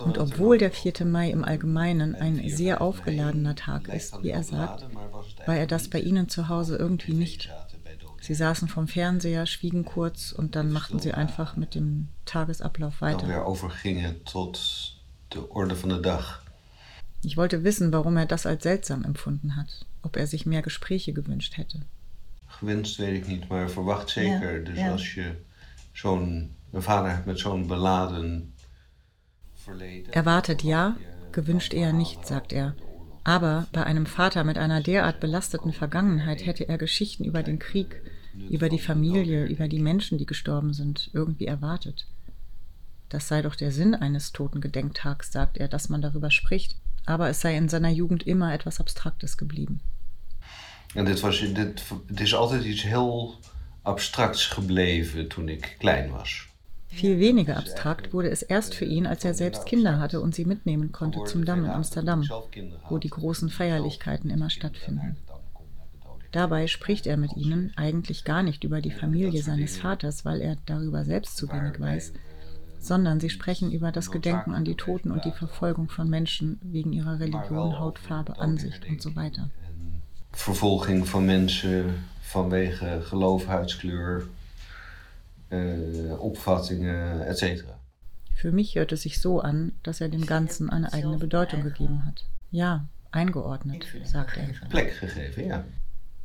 Und 0.06 0.18
obwohl 0.18 0.58
der 0.58 0.72
4. 0.72 1.06
Mai 1.06 1.30
im 1.30 1.44
Allgemeinen 1.44 2.16
ein 2.16 2.50
sehr 2.50 2.82
aufgeladener 2.82 3.56
Tag 3.56 3.90
ist, 3.90 4.24
wie 4.24 4.30
er 4.30 4.44
sagt, 4.44 4.86
war 5.46 5.56
er 5.56 5.68
das 5.68 5.90
bei 5.90 6.00
ihnen 6.00 6.30
zu 6.30 6.50
Hause 6.50 6.78
irgendwie 6.78 7.14
nicht. 7.14 7.50
Sie 8.22 8.34
saßen 8.34 8.70
vom 8.70 8.88
Fernseher, 8.88 9.46
schwiegen 9.46 9.84
kurz 9.84 10.32
und 10.32 10.56
dann 10.56 10.72
machten 10.72 11.00
sie 11.00 11.14
einfach 11.14 11.58
mit 11.58 11.76
dem 11.76 12.08
Tagesablauf 12.26 13.02
weiter. 13.02 13.28
Ich 17.26 17.38
wollte 17.38 17.64
wissen, 17.64 17.94
warum 17.94 18.18
er 18.18 18.26
das 18.26 18.46
als 18.46 18.64
seltsam 18.64 19.04
empfunden 19.04 19.56
hat, 19.56 19.86
ob 20.02 20.16
er 20.16 20.28
sich 20.28 20.46
mehr 20.46 20.62
Gespräche 20.62 21.14
gewünscht 21.14 21.58
hätte. 21.58 21.82
Gewünscht 22.60 23.00
weet 23.00 23.16
ik 23.16 23.28
niet, 23.28 23.50
maar 23.50 23.70
verwacht 23.70 24.10
zeker. 24.10 24.60
Ja, 24.60 24.64
dus 24.64 24.78
ja. 24.78 24.92
als 24.92 25.14
je 25.14 25.36
zo'n 25.94 26.56
vader 26.74 27.12
hebt 27.12 27.26
met 27.26 27.40
zo'n 27.40 27.68
beladen. 27.68 28.53
Erwartet 30.12 30.64
ja, 30.64 30.98
gewünscht 31.32 31.74
eher 31.74 31.94
nicht, 31.94 32.26
sagt 32.26 32.54
er. 32.54 32.76
Aber 33.24 33.68
bei 33.72 33.84
einem 33.84 34.06
Vater 34.06 34.44
mit 34.44 34.58
einer 34.58 34.82
derart 34.82 35.20
belasteten 35.20 35.72
Vergangenheit 35.72 36.46
hätte 36.46 36.68
er 36.68 36.78
Geschichten 36.78 37.24
über 37.24 37.42
den 37.42 37.60
Krieg, 37.60 38.02
über 38.50 38.68
die 38.68 38.80
Familie, 38.80 39.46
über 39.46 39.68
die 39.68 39.80
Menschen, 39.80 40.18
die 40.18 40.26
gestorben 40.26 40.74
sind, 40.74 41.10
irgendwie 41.14 41.46
erwartet. 41.46 42.08
Das 43.10 43.28
sei 43.28 43.42
doch 43.42 43.56
der 43.56 43.72
Sinn 43.72 43.96
eines 43.96 44.32
Totengedenktags, 44.32 45.32
sagt 45.32 45.58
er, 45.58 45.68
dass 45.68 45.88
man 45.88 46.02
darüber 46.02 46.32
spricht, 46.32 46.76
aber 47.06 47.30
es 47.30 47.42
sei 47.42 47.56
in 47.56 47.70
seiner 47.70 47.90
Jugend 47.90 48.24
immer 48.26 48.54
etwas 48.54 48.80
Abstraktes 48.80 49.38
geblieben. 49.38 49.82
En 50.94 51.06
dit 51.06 51.22
was, 51.22 51.40
dit, 51.40 51.84
het 52.08 52.20
is 52.20 52.36
altijd 52.36 52.66
iets 52.66 52.84
heel 52.84 53.40
abstracts 53.82 54.46
gebleven 54.46 55.28
toen 55.28 55.50
ik 55.50 55.76
klein 55.80 56.12
was. 56.12 56.48
Viel 56.94 57.20
weniger 57.20 57.58
abstrakt 57.58 58.14
wurde 58.14 58.30
es 58.30 58.44
erst 58.44 58.76
für 58.76 58.86
ihn, 58.86 59.08
als 59.08 59.26
er 59.26 59.34
selbst 59.34 59.66
Kinder 59.66 60.00
hatte 60.00 60.22
und 60.22 60.36
sie 60.36 60.46
mitnehmen 60.46 60.92
konnte 60.92 61.24
zum 61.26 61.44
Damm 61.44 61.66
in 61.66 61.72
Amsterdam, 61.72 62.30
wo 62.88 63.00
die 63.00 63.10
großen 63.10 63.50
Feierlichkeiten 63.50 64.30
immer 64.30 64.50
stattfinden. 64.50 65.18
Dabei 66.32 66.68
spricht 66.68 67.06
er 67.08 67.18
mit 67.18 67.36
ihnen 67.36 67.72
eigentlich 67.76 68.24
gar 68.24 68.44
nicht 68.44 68.64
über 68.64 68.82
die 68.82 68.92
Familie 68.92 69.42
seines 69.42 69.78
Vaters, 69.78 70.24
weil 70.24 70.42
er 70.42 70.58
darüber 70.66 71.04
selbst 71.04 71.38
zu 71.38 71.52
wenig 71.52 71.80
weiß, 71.80 72.14
sondern 72.80 73.20
sie 73.20 73.30
sprechen 73.30 73.72
über 73.72 73.92
das 73.92 74.12
Gedenken 74.12 74.54
an 74.54 74.66
die 74.66 74.76
Toten 74.76 75.12
und 75.12 75.26
die 75.26 75.32
Verfolgung 75.32 75.90
von 75.90 76.10
Menschen 76.10 76.60
wegen 76.64 76.94
ihrer 76.94 77.20
Religion, 77.20 77.80
Hautfarbe, 77.80 78.40
Ansicht 78.40 78.88
und 78.88 79.02
so 79.02 79.16
weiter. 79.16 79.50
Vervolging 80.32 81.06
von 81.06 81.26
Menschen 81.26 82.04
vanwege 82.32 83.04
geloof, 83.10 83.48
huidskleur, 83.48 84.24
äh, 85.50 86.12
Opfattungen 86.12 87.22
etc. 87.22 87.64
Für 88.36 88.52
mich 88.52 88.76
hört 88.76 88.92
es 88.92 89.04
sich 89.04 89.20
so 89.20 89.40
an, 89.40 89.74
dass 89.84 90.02
er 90.02 90.10
dem 90.10 90.26
Ganzen 90.26 90.70
eine 90.70 90.92
eigene 90.94 91.18
Bedeutung 91.18 91.64
gegeben 91.64 92.06
hat. 92.06 92.26
Ja, 92.52 92.88
eingeordnet, 93.12 93.86
sagt 94.04 94.38
er. 94.38 94.48
Plek 94.70 95.00
gegeven, 95.00 95.48
ja. 95.48 95.64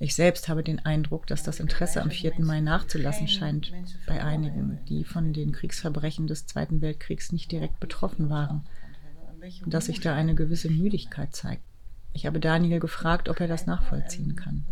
Ich 0.00 0.14
selbst 0.14 0.48
habe 0.48 0.62
den 0.62 0.84
Eindruck, 0.84 1.26
dass 1.26 1.42
das 1.42 1.58
Interesse 1.58 2.00
am 2.00 2.10
4. 2.10 2.34
Mai 2.38 2.60
nachzulassen 2.60 3.26
scheint 3.26 3.72
bei 4.06 4.22
einigen, 4.22 4.78
die 4.88 5.04
von 5.04 5.32
den 5.32 5.50
Kriegsverbrechen 5.50 6.28
des 6.28 6.46
Zweiten 6.46 6.80
Weltkriegs 6.80 7.32
nicht 7.32 7.50
direkt 7.50 7.80
betroffen 7.80 8.30
waren, 8.30 8.64
und 9.64 9.74
dass 9.74 9.86
sich 9.86 10.00
da 10.00 10.14
eine 10.14 10.34
gewisse 10.34 10.70
Müdigkeit 10.70 11.34
zeigt. 11.34 11.62
Ich 12.18 12.26
habe 12.26 12.40
Daniel 12.40 12.80
gefragt, 12.80 13.28
ob 13.28 13.38
er 13.38 13.46
das 13.46 13.66
nachvollziehen 13.66 14.34
kann. 14.34 14.66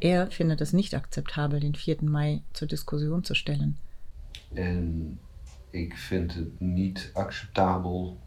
Er 0.00 0.30
findet 0.30 0.60
es 0.60 0.74
nicht 0.74 0.94
akzeptabel, 0.94 1.60
den 1.60 1.74
4. 1.74 1.96
Mai 2.02 2.42
zur 2.52 2.68
Diskussion 2.68 3.24
zu 3.24 3.34
stellen. 3.34 3.78
En 4.54 5.18
ik 5.70 5.96
vind 5.96 6.34
het 6.34 6.60
niet 6.60 7.10
acceptabel 7.14 8.18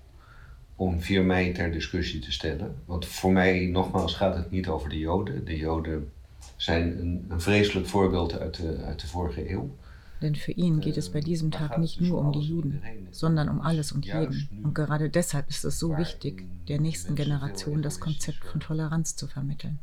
om 0.75 1.01
4 1.01 1.23
mei 1.23 1.53
ter 1.53 1.71
discussie 1.71 2.19
te 2.19 2.31
stellen. 2.31 2.75
Want 2.85 3.05
voor 3.05 3.31
mij, 3.31 3.65
nogmaals, 3.65 4.15
gaat 4.15 4.35
het 4.35 4.51
niet 4.51 4.67
over 4.67 4.89
de 4.89 4.97
Joden. 4.97 5.45
De 5.45 5.57
Joden 5.57 6.11
zijn 6.55 6.99
een, 6.99 7.25
een 7.29 7.41
vreselijk 7.41 7.87
voorbeeld 7.87 8.39
uit 8.39 8.55
de, 8.55 8.77
uit 8.85 8.99
de 8.99 9.07
vorige 9.07 9.51
eeuw. 9.51 9.75
Denn 10.21 10.35
für 10.35 10.51
ihn 10.51 10.81
geht 10.81 10.97
es 10.97 11.09
bei 11.11 11.21
diesem 11.21 11.51
Tag 11.51 11.77
nicht 11.77 12.01
nur 12.01 12.19
um 12.19 12.31
die 12.31 12.41
Juden, 12.41 12.81
sondern 13.11 13.49
um 13.49 13.61
alles 13.61 13.91
und 13.91 14.05
jeden. 14.05 14.49
Und 14.63 14.75
gerade 14.75 15.09
deshalb 15.09 15.49
ist 15.49 15.63
es 15.63 15.79
so 15.79 15.97
wichtig, 15.97 16.45
der 16.67 16.79
nächsten 16.79 17.15
Generation 17.15 17.81
das 17.81 17.99
Konzept 17.99 18.43
von 18.43 18.59
Toleranz 18.59 19.15
zu 19.15 19.27
vermitteln. 19.27 19.79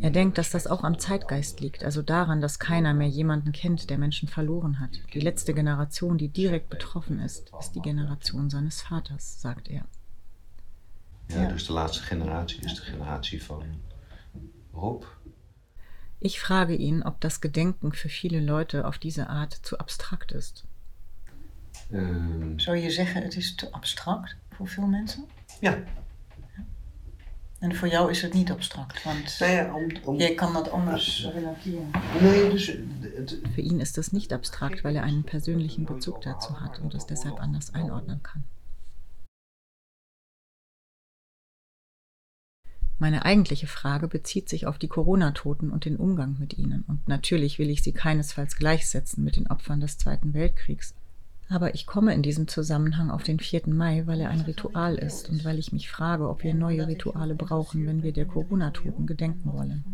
Er 0.00 0.10
denkt, 0.10 0.38
dass 0.38 0.50
das 0.50 0.66
auch 0.66 0.84
am 0.84 0.98
Zeitgeist 0.98 1.60
liegt, 1.60 1.84
also 1.84 2.02
daran, 2.02 2.40
dass 2.40 2.58
keiner 2.58 2.94
mehr 2.94 3.08
jemanden 3.08 3.52
kennt, 3.52 3.90
der 3.90 3.98
Menschen 3.98 4.26
verloren 4.28 4.80
hat. 4.80 4.90
Die 5.12 5.20
letzte 5.20 5.52
Generation, 5.52 6.16
die 6.16 6.28
direkt 6.28 6.70
betroffen 6.70 7.20
ist, 7.20 7.52
ist 7.60 7.72
die 7.74 7.82
Generation 7.82 8.48
seines 8.48 8.80
Vaters, 8.80 9.40
sagt 9.40 9.68
er. 9.68 9.84
Ja, 11.28 11.44
dus 11.44 11.66
de 11.66 11.72
laatste 11.72 12.02
generatie 12.02 12.64
is 12.64 12.74
de 12.74 12.82
generatie 12.82 13.42
van 13.42 13.62
Rob. 14.72 15.17
Ich 16.20 16.40
frage 16.40 16.74
ihn, 16.74 17.02
ob 17.02 17.20
das 17.20 17.40
Gedenken 17.40 17.92
für 17.92 18.08
viele 18.08 18.40
Leute 18.40 18.86
auf 18.86 18.98
diese 18.98 19.28
Art 19.28 19.52
zu 19.52 19.78
abstrakt 19.78 20.32
ist. 20.32 20.64
Um, 21.90 22.58
Zou 22.58 22.76
je 22.76 22.90
zeggen, 22.90 23.22
het 23.22 23.36
is 23.36 23.54
te 23.54 23.72
abstract 23.72 24.36
voor 24.50 24.68
veel 24.68 24.86
mensen? 24.86 25.24
Ja, 25.60 25.78
En 27.58 27.74
voor 27.74 27.88
jou 27.88 28.10
is 28.10 28.22
het 28.22 28.34
niet 28.34 28.50
abstract, 28.50 29.02
want 29.02 29.36
nou 29.38 29.52
ja, 29.52 29.74
om, 29.74 29.90
om, 30.04 30.16
jij 30.16 30.34
kan 30.34 30.52
dat 30.52 30.70
anders 30.70 31.28
relateren. 31.32 31.90
Nee, 32.20 32.50
dus, 32.50 32.66
het, 33.00 33.38
Für 33.54 33.60
ihn 33.60 33.80
ist 33.80 33.96
das 33.96 34.12
nicht 34.12 34.32
abstrakt, 34.32 34.84
weil 34.84 34.96
er 34.96 35.02
einen 35.02 35.24
persönlichen 35.24 35.84
Bezug 35.84 36.20
dazu 36.20 36.60
hat 36.60 36.78
und 36.78 36.94
es 36.94 37.06
deshalb 37.06 37.40
anders 37.40 37.74
einordnen 37.74 38.22
kann. 38.22 38.44
Meine 43.00 43.24
eigentliche 43.24 43.68
Frage 43.68 44.08
bezieht 44.08 44.48
sich 44.48 44.66
auf 44.66 44.78
die 44.78 44.88
Corona-Toten 44.88 45.70
und 45.70 45.84
den 45.84 45.96
Umgang 45.96 46.36
mit 46.38 46.58
ihnen. 46.58 46.84
Und 46.88 47.06
natürlich 47.06 47.58
will 47.58 47.70
ich 47.70 47.82
sie 47.82 47.92
keinesfalls 47.92 48.56
gleichsetzen 48.56 49.22
mit 49.22 49.36
den 49.36 49.46
Opfern 49.46 49.80
des 49.80 49.98
Zweiten 49.98 50.34
Weltkriegs. 50.34 50.94
Aber 51.48 51.74
ich 51.74 51.86
komme 51.86 52.12
in 52.12 52.22
diesem 52.22 52.48
Zusammenhang 52.48 53.10
auf 53.10 53.22
den 53.22 53.38
4. 53.38 53.68
Mai, 53.68 54.06
weil 54.06 54.20
er 54.20 54.30
ein 54.30 54.40
Ritual 54.40 54.96
ist 54.96 55.30
und 55.30 55.44
weil 55.44 55.58
ich 55.58 55.72
mich 55.72 55.88
frage, 55.88 56.28
ob 56.28 56.42
wir 56.42 56.54
neue 56.54 56.86
Rituale 56.86 57.34
brauchen, 57.34 57.86
wenn 57.86 58.02
wir 58.02 58.12
der 58.12 58.26
Corona-Toten 58.26 59.06
gedenken 59.06 59.52
wollen. 59.52 59.84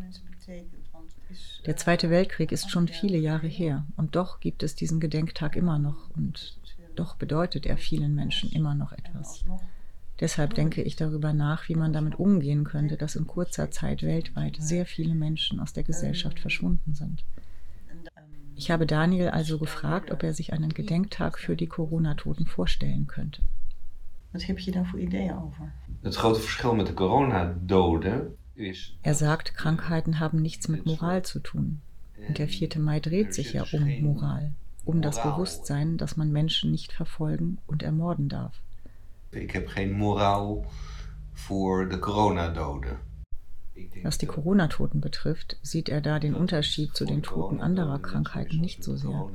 Der 1.67 1.77
Zweite 1.77 2.11
Weltkrieg 2.11 2.53
ist 2.53 2.71
schon 2.71 2.89
viele 2.89 3.19
Jahre 3.19 3.47
her 3.47 3.87
und 3.97 4.17
doch 4.17 4.41
gibt 4.41 4.63
es 4.63 4.75
diesen 4.75 4.99
Gedenktag 4.99 5.57
immer 5.57 5.79
noch 5.79 6.11
und 6.17 6.57
doch 6.97 7.17
bedeutet 7.17 7.67
er 7.67 7.77
vielen 7.77 8.15
Menschen 8.15 8.51
immer 8.51 8.75
noch 8.75 8.93
etwas. 8.93 9.45
Deshalb 10.21 10.55
denke 10.55 10.83
ich 10.83 10.97
darüber 10.97 11.33
nach, 11.33 11.69
wie 11.69 11.75
man 11.75 11.93
damit 11.93 12.19
umgehen 12.19 12.65
könnte, 12.65 12.97
dass 12.97 13.17
in 13.17 13.27
kurzer 13.27 13.71
Zeit 13.71 14.03
weltweit 14.03 14.57
sehr 14.61 14.87
viele 14.87 15.15
Menschen 15.15 15.59
aus 15.61 15.73
der 15.73 15.83
Gesellschaft 15.83 16.39
verschwunden 16.39 16.95
sind. 16.95 17.25
Ich 18.57 18.71
habe 18.71 18.87
Daniel 18.87 19.31
also 19.31 19.59
gefragt, 19.59 20.13
ob 20.13 20.23
er 20.23 20.33
sich 20.33 20.53
einen 20.53 20.73
Gedenktag 20.73 21.39
für 21.39 21.57
die 21.57 21.67
Corona-Toten 21.67 22.47
vorstellen 22.47 23.07
könnte. 23.09 23.43
Was 24.33 24.47
heb 24.47 24.59
je 24.59 24.73
da 24.73 24.85
voor 24.85 24.99
ideeën 24.99 25.33
over? 25.33 25.73
Het 26.03 26.15
grote 26.15 26.41
verschil 26.41 26.75
met 26.75 26.87
de 26.87 26.95
coronadoden 26.95 28.37
is. 28.55 28.97
Er 29.01 29.15
sagt, 29.15 29.55
Krankheiten 29.55 30.19
haben 30.19 30.43
nichts 30.43 30.69
mit 30.69 30.85
Moral 30.85 31.23
zu 31.23 31.41
tun. 31.41 31.81
Und 32.29 32.39
der 32.39 32.49
4. 32.49 32.81
Mai 32.81 33.01
dreht 33.01 33.35
sich 33.35 33.53
ja 33.53 33.65
um 33.73 34.01
Moral, 34.01 34.53
um 34.85 35.03
das 35.03 35.23
Bewusstsein, 35.23 35.97
dass 35.97 36.17
man 36.17 36.31
Menschen 36.31 36.71
nicht 36.71 36.93
verfolgen 36.93 37.59
und 37.67 37.83
ermorden 37.83 38.29
darf. 38.29 38.61
Ich 39.35 39.55
habe 39.55 39.67
keine 39.67 39.93
Moral 39.93 40.63
für 41.33 41.87
die 41.87 41.99
Corona-Doden. 41.99 42.97
Was 44.03 44.19
die 44.19 44.27
Corona-Toten 44.27 45.01
betrifft, 45.01 45.59
sieht 45.63 45.89
er 45.89 46.01
da 46.01 46.19
den 46.19 46.35
Unterschied 46.35 46.95
zu 46.95 47.05
den 47.05 47.23
Toten 47.23 47.61
anderer 47.61 47.99
Krankheiten 47.99 48.61
nicht 48.61 48.85
so 48.85 48.97
sehr. 48.97 49.29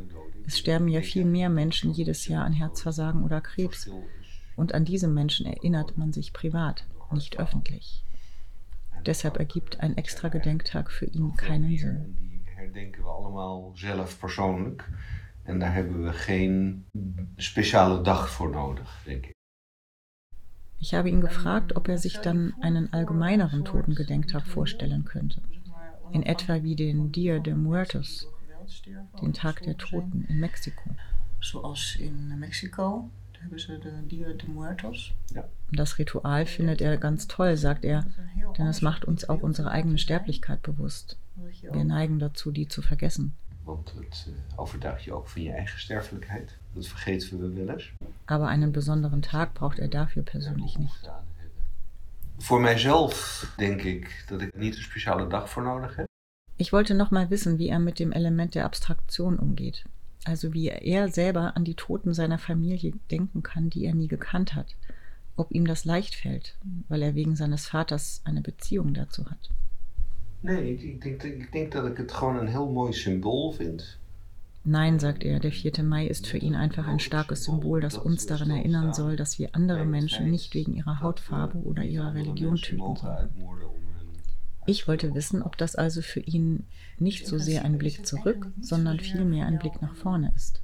Es 0.45 0.57
sterben 0.57 0.87
ja 0.87 1.01
viel 1.01 1.25
mehr 1.25 1.49
Menschen 1.49 1.91
jedes 1.91 2.27
Jahr 2.27 2.45
an 2.45 2.53
Herzversagen 2.53 3.23
oder 3.23 3.41
Krebs. 3.41 3.89
Und 4.55 4.73
an 4.73 4.85
diese 4.85 5.07
Menschen 5.07 5.45
erinnert 5.45 5.97
man 5.97 6.13
sich 6.13 6.33
privat, 6.33 6.85
nicht 7.11 7.39
öffentlich. 7.39 8.03
Deshalb 9.05 9.37
ergibt 9.37 9.79
ein 9.79 9.97
extra 9.97 10.29
Gedenktag 10.29 10.91
für 10.91 11.05
ihn 11.05 11.35
keinen 11.35 11.77
Sinn. 11.77 12.15
herdenken 12.59 13.03
we 13.03 13.09
allemaal 13.09 13.71
zelf 13.75 14.19
persoonlijk. 14.19 14.89
En 15.43 15.59
daar 15.59 15.73
hebben 15.73 16.03
we 16.03 16.13
geen 16.13 16.85
speciale 17.35 18.01
dag 18.01 18.29
voor 18.29 18.49
nodig, 18.49 19.01
denk 19.05 19.25
ik. 19.25 19.38
Ich 20.81 20.93
habe 20.93 21.09
ihn 21.09 21.21
gefragt, 21.21 21.75
ob 21.75 21.87
er 21.87 21.97
sich 21.97 22.17
dann 22.19 22.53
einen 22.61 22.93
allgemeineren 22.93 23.65
Totengedenktag 23.65 24.45
vorstellen 24.45 25.03
könnte. 25.03 25.41
In 26.11 26.23
etwa 26.23 26.63
wie 26.63 26.75
den 26.75 27.11
Dia 27.11 27.39
de 27.39 27.53
Muertos, 27.53 28.27
den 29.21 29.33
Tag 29.33 29.61
der 29.63 29.77
Toten 29.77 30.25
in 30.29 30.39
Mexiko. 30.39 30.89
Zoals 31.41 31.95
in 31.97 32.39
Mexiko 32.39 33.09
hebben 33.39 33.59
ze 33.59 33.77
de 33.79 33.91
Dia 34.07 34.33
de 34.33 34.47
Muertos. 34.47 35.13
Das 35.71 35.97
Ritual 35.97 36.45
findet 36.45 36.81
er 36.81 36.97
ganz 36.97 37.27
toll, 37.27 37.57
sagt 37.57 37.85
er, 37.85 38.05
denn 38.57 38.67
es 38.67 38.81
macht 38.81 39.05
uns 39.05 39.27
auch 39.29 39.41
unsere 39.41 39.71
eigene 39.71 39.97
Sterblichkeit 39.97 40.61
bewusst. 40.61 41.17
Wir 41.61 41.83
neigen 41.83 42.19
dazu, 42.19 42.51
die 42.51 42.67
zu 42.67 42.81
vergessen. 42.81 43.35
Want 43.63 43.93
het 43.93 44.27
uh, 44.27 44.59
overtuigt 44.59 45.03
je 45.03 45.13
ook 45.13 45.27
van 45.27 45.41
je 45.41 45.51
eigen 45.51 45.79
sterfelijkheid. 45.79 46.57
Dat 46.73 46.87
vergeten 46.87 47.39
we 47.39 47.53
wel 47.53 47.69
eens. 47.69 47.91
Aber 48.25 48.47
einen 48.47 48.71
besonderen 48.71 49.21
Tag 49.21 49.53
braucht 49.53 49.79
er 49.79 49.87
dafür 49.87 50.23
persönlich 50.23 50.77
nicht. 50.77 51.09
Voor 52.37 52.61
mijzelf 52.61 53.53
denk 53.57 53.81
ik 53.81 54.23
dat 54.27 54.41
ik 54.41 54.55
niet 54.55 54.75
een 54.75 54.81
speciale 54.81 55.27
dag 55.27 55.49
voor 55.49 55.63
nodig 55.63 55.95
heb. 55.95 56.07
Ich 56.55 56.71
wollte 56.71 56.93
noch 56.93 57.11
mal 57.11 57.29
wissen, 57.29 57.57
wie 57.57 57.69
er 57.69 57.79
mit 57.79 57.99
dem 57.99 58.11
Element 58.11 58.53
der 58.53 58.65
Abstraktion 58.65 59.39
umgeht. 59.39 59.85
Also 60.25 60.53
wie 60.53 60.69
er 60.69 61.09
selber 61.09 61.55
an 61.55 61.63
die 61.63 61.75
Toten 61.75 62.13
seiner 62.13 62.37
Familie 62.37 62.93
denken 63.09 63.41
kann, 63.41 63.69
die 63.69 63.85
er 63.85 63.93
nie 63.93 64.07
gekannt 64.07 64.53
hat. 64.55 64.75
Ob 65.35 65.51
ihm 65.51 65.65
das 65.65 65.85
leicht 65.85 66.15
fällt, 66.15 66.57
weil 66.89 67.01
er 67.01 67.15
wegen 67.15 67.35
seines 67.35 67.67
Vaters 67.67 68.21
eine 68.25 68.41
Beziehung 68.41 68.93
dazu 68.93 69.25
hat. 69.25 69.49
Nee, 70.41 70.73
ik 70.73 71.01
denk, 71.01 71.23
ik 71.23 71.51
denk 71.51 71.71
dat 71.71 71.85
ik 71.85 71.97
het 71.97 72.11
gewoon 72.11 72.37
een 72.37 72.47
heel 72.47 72.71
mooi 72.71 72.93
symbool 72.93 73.51
vind. 73.51 73.98
Nein, 74.65 74.99
sagt 74.99 75.23
er, 75.23 75.39
der 75.39 75.51
4. 75.51 75.83
Mai 75.83 76.05
ist 76.05 76.27
für 76.27 76.37
ihn 76.37 76.55
einfach 76.55 76.87
ein 76.87 76.99
starkes 76.99 77.45
Symbol, 77.45 77.81
das 77.81 77.97
uns 77.97 78.25
daran 78.25 78.51
erinnern 78.51 78.93
soll, 78.93 79.15
dass 79.15 79.39
wir 79.39 79.55
andere 79.55 79.85
Menschen 79.85 80.29
nicht 80.29 80.53
wegen 80.53 80.73
ihrer 80.73 80.99
Hautfarbe 80.99 81.57
oder 81.59 81.83
ihrer 81.83 82.13
Religion 82.13 82.55
töten. 82.55 82.97
Ich 84.65 84.87
wollte 84.87 85.15
wissen, 85.15 85.41
ob 85.41 85.57
das 85.57 85.75
also 85.75 86.01
für 86.01 86.19
ihn 86.19 86.65
nicht 86.99 87.25
so 87.25 87.39
sehr 87.39 87.65
ein 87.65 87.77
Blick 87.77 88.05
zurück, 88.05 88.51
sondern 88.61 88.99
vielmehr 88.99 89.47
ein 89.47 89.57
Blick 89.57 89.81
nach 89.81 89.95
vorne 89.95 90.31
ist. 90.35 90.61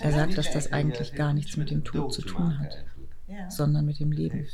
Er 0.00 0.12
sagt, 0.12 0.38
dass 0.38 0.50
das 0.50 0.72
eigentlich 0.72 1.14
gar 1.14 1.32
nichts 1.32 1.56
mit 1.56 1.70
dem 1.70 1.84
Tod 1.84 2.12
zu 2.12 2.22
tun 2.22 2.58
hat, 2.58 2.84
sondern 3.48 3.84
mit 3.84 4.00
dem 4.00 4.10
Leben, 4.10 4.46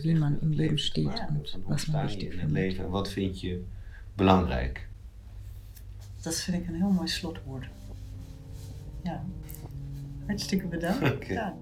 wie 0.00 0.14
man 0.14 0.40
im 0.40 0.52
Leben 0.52 0.78
steht 0.78 1.22
und 1.28 1.60
was 1.66 1.86
man 1.86 2.06
wichtig 2.06 2.34
findet. 2.34 2.90
Wat 2.90 3.08
vind 3.08 3.36
je 3.36 3.60
belangrijk? 4.16 4.88
Dat 6.22 6.40
vind 6.40 6.56
ik 6.56 6.68
een 6.68 6.74
heel 6.74 6.90
mooi 6.90 7.08
slotwoord. 7.08 7.68
Ja. 9.02 9.24
Hartstikke 10.26 10.66
bedankt. 10.66 11.02
Okay. 11.14 11.34
Ja. 11.34 11.56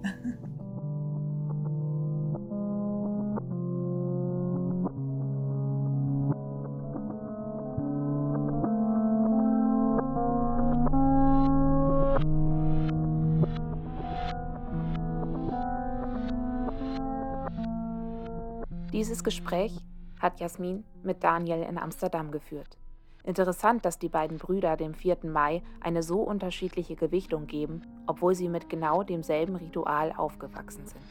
Dieses 18.93 19.23
Gespräch 19.23 19.73
hat 20.19 20.39
Jasmin 20.41 20.85
mit 21.03 21.23
Daniel 21.23 21.63
in 21.63 21.79
Amsterdam 21.79 22.31
geführt. 22.31 22.77
Interessant, 23.25 23.85
dass 23.85 23.99
die 23.99 24.09
beiden 24.09 24.39
Brüder 24.39 24.77
dem 24.77 24.95
4. 24.95 25.19
Mai 25.25 25.63
eine 25.81 26.03
so 26.03 26.21
unterschiedliche 26.23 26.97
Gewichtung 26.97 27.47
geben, 27.47 27.83
obwohl 28.07 28.35
sie 28.35 28.49
mit 28.49 28.69
genau 28.69 29.03
demselben 29.03 29.57
Ritual 29.57 30.13
aufgewachsen 30.17 30.87
sind. 30.87 31.05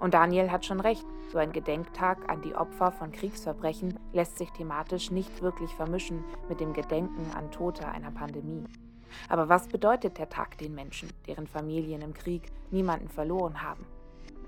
Und 0.00 0.14
Daniel 0.14 0.50
hat 0.50 0.64
schon 0.64 0.80
recht, 0.80 1.06
so 1.30 1.38
ein 1.38 1.52
Gedenktag 1.52 2.30
an 2.30 2.40
die 2.42 2.54
Opfer 2.54 2.90
von 2.90 3.12
Kriegsverbrechen 3.12 3.98
lässt 4.12 4.38
sich 4.38 4.50
thematisch 4.50 5.10
nicht 5.10 5.42
wirklich 5.42 5.74
vermischen 5.74 6.24
mit 6.48 6.58
dem 6.58 6.72
Gedenken 6.72 7.30
an 7.36 7.50
Tote 7.50 7.86
einer 7.86 8.10
Pandemie. 8.10 8.64
Aber 9.28 9.48
was 9.48 9.68
bedeutet 9.68 10.18
der 10.18 10.28
Tag 10.28 10.56
den 10.58 10.74
Menschen, 10.74 11.10
deren 11.26 11.46
Familien 11.46 12.00
im 12.02 12.14
Krieg 12.14 12.50
niemanden 12.70 13.08
verloren 13.08 13.62
haben? 13.62 13.84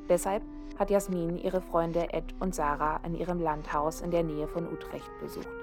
Deshalb 0.09 0.43
hat 0.79 0.91
Jasmin 0.91 1.37
ihre 1.39 1.61
Freunde 1.61 2.13
Ed 2.13 2.35
und 2.41 2.55
Sarah 2.55 3.01
in 3.05 3.15
ihrem 3.15 3.41
Landhaus 3.41 4.01
in 4.01 4.11
der 4.11 4.23
Nähe 4.23 4.49
von 4.49 4.67
Utrecht 4.67 5.11
besucht. 5.21 5.62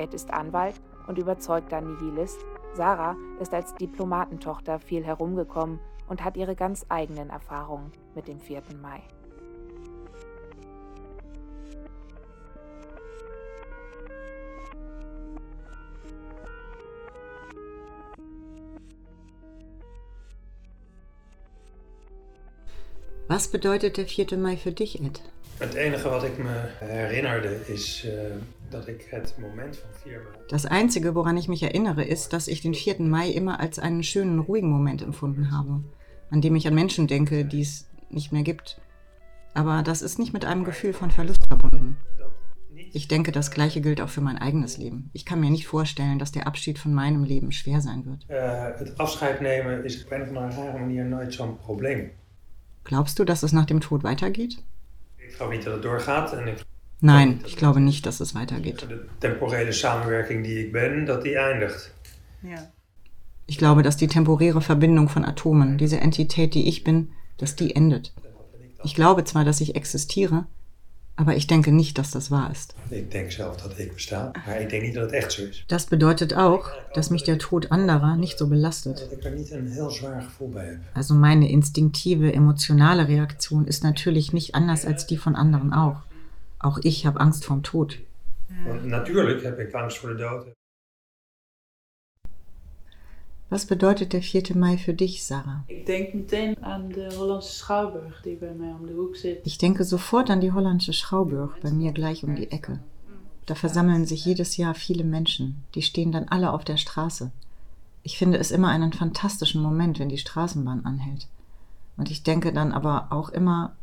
Ed 0.00 0.14
ist 0.14 0.32
Anwalt 0.32 0.80
und 1.06 1.18
überzeugter 1.18 1.82
Nihilist. 1.82 2.38
Sarah 2.72 3.16
ist 3.38 3.52
als 3.52 3.74
Diplomatentochter 3.74 4.78
viel 4.78 5.04
herumgekommen 5.04 5.78
und 6.08 6.24
hat 6.24 6.38
ihre 6.38 6.56
ganz 6.56 6.86
eigenen 6.88 7.28
Erfahrungen 7.28 7.92
mit 8.14 8.26
dem 8.26 8.40
4. 8.40 8.62
Mai. 8.80 9.02
Was 23.28 23.48
bedeutet 23.48 23.98
der 23.98 24.06
4. 24.06 24.38
Mai 24.38 24.56
für 24.56 24.72
dich, 24.72 25.02
Ed? 25.02 25.20
Het 25.58 25.74
enige 25.74 26.08
wat 26.08 26.24
ik 26.24 26.38
me 26.38 26.68
herinnerde 26.78 27.60
is 27.66 28.04
uh, 28.06 28.12
dat 28.70 28.88
ik 28.88 29.06
het 29.10 29.34
moment 29.38 29.76
van 29.76 29.90
4 30.02 30.20
Mai. 30.22 30.38
Das 30.48 30.64
Einzige, 30.64 31.14
woran 31.14 31.36
ich 31.36 31.48
mich 31.48 31.62
erinnere, 31.62 32.04
ist, 32.04 32.32
dass 32.32 32.48
ich 32.48 32.62
den 32.62 32.74
4. 32.74 33.00
Mai 33.00 33.28
immer 33.28 33.60
als 33.60 33.78
einen 33.78 34.02
schönen, 34.02 34.38
ruhigen 34.38 34.70
Moment 34.70 35.02
empfunden 35.02 35.50
habe, 35.50 35.82
an 36.30 36.40
dem 36.40 36.54
ich 36.54 36.66
an 36.66 36.74
Menschen 36.74 37.06
denke, 37.06 37.44
die 37.44 37.62
es 37.62 37.88
nicht 38.10 38.32
mehr 38.32 38.42
gibt. 38.42 38.80
Aber 39.54 39.82
das 39.82 40.02
ist 40.02 40.18
nicht 40.18 40.32
mit 40.32 40.44
einem 40.44 40.64
Gefühl 40.64 40.92
von 40.92 41.10
Verlust 41.10 41.46
verbunden. 41.46 41.96
Ich 42.92 43.08
denke, 43.08 43.30
das 43.30 43.50
Gleiche 43.50 43.80
gilt 43.80 44.00
auch 44.00 44.08
für 44.08 44.20
mein 44.20 44.38
eigenes 44.38 44.76
Leben. 44.76 45.10
Ich 45.12 45.24
kann 45.24 45.40
mir 45.40 45.50
nicht 45.50 45.66
vorstellen, 45.66 46.18
dass 46.18 46.32
der 46.32 46.46
Abschied 46.46 46.78
von 46.78 46.92
meinem 46.92 47.24
Leben 47.24 47.52
schwer 47.52 47.80
sein 47.80 48.04
wird. 48.04 48.26
Manier 50.78 51.04
nooit 51.04 51.38
probleem. 51.58 52.10
Glaubst 52.82 53.18
du, 53.18 53.24
dass 53.24 53.42
es 53.42 53.52
nach 53.52 53.66
dem 53.66 53.80
Tod 53.80 54.02
weitergeht? 54.02 54.64
Ik 55.16 55.32
geloof 55.32 55.52
niet 55.52 55.64
dat 55.64 55.72
het 55.72 55.82
doorgaat 55.82 56.32
ik 57.00 57.06
Nein, 57.06 57.40
ich 57.46 57.56
glaube 57.56 57.80
nicht, 57.80 58.04
dass 58.04 58.20
es 58.20 58.34
weitergeht. 58.34 58.80
de 58.88 59.06
temporele 59.18 59.72
samenwerking 59.72 60.44
die 60.44 60.58
ik 60.66 60.72
ben, 60.72 61.06
dat 61.06 61.22
die 61.22 61.38
eindigt. 61.38 61.90
Ja. 62.42 62.70
Ich 63.46 63.58
glaube, 63.58 63.82
dass 63.82 63.96
die 63.96 64.06
temporäre 64.06 64.60
Verbindung 64.60 65.08
von 65.08 65.24
Atomen, 65.24 65.76
diese 65.76 65.98
Entität, 66.00 66.54
die 66.54 66.68
ich 66.68 66.84
bin, 66.84 67.08
dass 67.38 67.56
die 67.56 67.74
endet. 67.74 68.12
Ich 68.84 68.94
glaube 68.94 69.24
zwar, 69.24 69.44
dass 69.44 69.60
ich 69.60 69.74
existiere, 69.74 70.44
aber 71.16 71.36
ich 71.36 71.46
denke 71.46 71.72
nicht, 71.72 71.98
dass 71.98 72.10
das 72.12 72.30
wahr 72.30 72.50
ist. 72.50 72.74
Ik 72.90 73.10
denk 73.10 73.32
zelf 73.32 73.56
dat 73.56 73.78
ik 73.78 73.92
besta, 73.92 74.32
maar 74.46 74.60
ik 74.60 74.70
denk 74.70 74.82
niet 74.82 74.94
dat 74.94 75.04
het 75.04 75.12
echt 75.12 75.32
zo 75.32 75.42
is. 75.42 75.64
Das 75.66 75.86
bedeutet 75.86 76.32
auch, 76.34 76.70
dass 76.94 77.10
mich 77.10 77.24
der 77.24 77.38
Tod 77.38 77.70
anderer 77.70 78.16
nicht 78.16 78.38
so 78.38 78.46
belastet. 78.46 79.08
Also 80.94 81.14
meine 81.14 81.48
instinktive, 81.50 82.32
emotionale 82.32 83.08
Reaktion 83.08 83.66
ist 83.66 83.82
natürlich 83.82 84.32
nicht 84.32 84.54
anders 84.54 84.84
als 84.86 85.06
die 85.06 85.18
von 85.18 85.34
anderen 85.34 85.72
auch. 85.72 86.02
Auch 86.62 86.78
ich 86.82 87.06
habe 87.06 87.20
Angst 87.20 87.44
vorm 87.46 87.62
Tod. 87.62 87.98
Want 88.64 88.84
natuurlijk 88.84 89.42
heb 89.42 89.58
ik 89.58 89.74
angst 89.74 89.98
voor 89.98 90.08
de 90.08 90.16
dood. 90.16 90.46
Was 93.48 93.64
bedeutet 93.64 94.12
der 94.12 94.22
4. 94.22 94.56
Mai 94.56 94.78
für 94.78 94.94
dich, 94.94 95.22
Sarah? 95.22 95.62
Ik 95.66 95.86
denk 95.86 96.14
meteen 96.14 96.56
aan 96.62 96.88
de 96.88 97.14
Hollandse 97.16 97.52
Schouwburg 97.52 98.22
die 98.22 98.36
bij 98.36 98.54
mij 98.54 98.72
om 98.72 98.86
de 98.86 98.92
hoek 98.92 99.16
zit. 99.16 99.46
Ich 99.46 99.58
denke 99.58 99.84
sofort 99.84 100.28
an 100.30 100.40
die 100.40 100.52
holländische 100.52 100.92
Schauburg 100.92 101.60
bei 101.60 101.70
mir 101.70 101.92
gleich 101.92 102.22
um 102.24 102.34
die 102.34 102.50
Ecke. 102.50 102.78
Da 103.44 103.54
versammeln 103.54 104.06
sich 104.06 104.24
jedes 104.24 104.56
Jahr 104.56 104.74
viele 104.74 105.04
Menschen. 105.04 105.64
Die 105.74 105.82
stehen 105.82 106.12
dann 106.12 106.28
alle 106.28 106.52
auf 106.52 106.64
der 106.64 106.76
Straße. 106.76 107.30
Ich 108.02 108.18
finde 108.18 108.38
es 108.38 108.50
immer 108.50 108.68
einen 108.68 108.92
fantastischen 108.92 109.62
Moment, 109.62 109.98
wenn 109.98 110.08
die 110.08 110.18
Straßenbahn 110.18 110.84
anhält. 110.84 111.26
Und 111.96 112.10
ich 112.10 112.22
denke 112.22 112.52
dann 112.52 112.72
aber 112.72 113.06
auch 113.10 113.30
immer, 113.30 113.74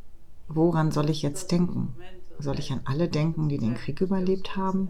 woran 0.48 0.92
soll 0.92 1.10
ich 1.10 1.22
jetzt 1.22 1.52
denken? 1.52 1.94
Soll 2.40 2.60
ich 2.60 2.72
an 2.72 2.82
alle 2.86 3.08
denken, 3.08 3.50
die 3.50 3.58
den 3.58 3.76
Krieg 3.76 4.02
überlebt 4.02 4.56
haben? 4.56 4.90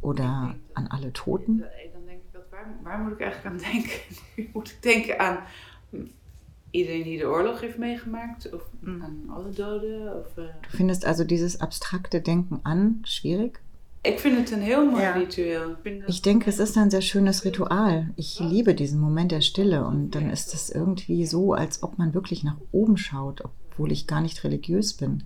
Oder 0.00 0.54
an 0.74 0.86
alle 0.88 1.12
Toten? 1.12 1.64
Waar, 2.82 2.98
moet 2.98 3.12
ik 3.12 3.20
eigenlijk 3.20 3.54
aan 3.54 3.72
denken? 3.72 4.00
Nu 4.36 4.50
moet 4.52 4.68
ik 4.68 4.82
denken 4.82 5.18
aan 5.18 5.38
iedereen 6.70 7.02
die 7.02 7.18
de 7.18 7.26
oorlog 7.26 7.60
heeft 7.60 7.78
meegemaakt, 7.78 8.52
of 8.52 8.62
mm. 8.80 9.02
aan 9.02 9.24
alle 9.28 9.50
doden. 9.50 10.16
Of, 10.16 10.38
uh... 10.38 10.44
Du 10.62 10.76
findest 10.76 11.04
also 11.04 11.24
dieses 11.24 11.60
abstrakte 11.60 12.20
Denken 12.20 12.60
an 12.62 13.00
schwierig? 13.04 13.60
Ich 14.02 14.20
finde 14.20 14.42
es 14.42 14.52
ein 14.52 14.60
heel 14.62 14.84
mooi 14.84 15.02
ja. 15.02 15.12
Ritual. 15.12 15.76
Ich 16.06 16.22
denke, 16.22 16.48
es 16.48 16.58
ist 16.58 16.76
ein 16.76 16.90
sehr 16.90 17.02
schönes 17.02 17.44
Ritual. 17.44 18.10
Ich 18.16 18.38
liebe 18.38 18.74
diesen 18.74 19.00
Moment 19.00 19.32
der 19.32 19.40
Stille 19.40 19.84
und 19.84 20.14
dann 20.14 20.30
ist 20.30 20.54
es 20.54 20.70
irgendwie 20.70 21.26
so, 21.26 21.52
als 21.52 21.82
ob 21.82 21.98
man 21.98 22.14
wirklich 22.14 22.44
nach 22.44 22.56
oben 22.70 22.96
schaut, 22.96 23.42
obwohl 23.44 23.90
ich 23.90 24.06
gar 24.06 24.20
nicht 24.20 24.44
religiös 24.44 24.94
bin. 24.94 25.24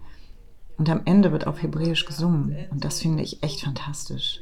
Und 0.78 0.88
am 0.88 1.02
Ende 1.04 1.32
wird 1.32 1.46
auf 1.46 1.62
Hebräisch 1.62 2.04
gesungen 2.04 2.56
und 2.70 2.84
das 2.84 3.00
finde 3.00 3.22
ich 3.22 3.42
echt 3.42 3.60
fantastisch. 3.60 4.40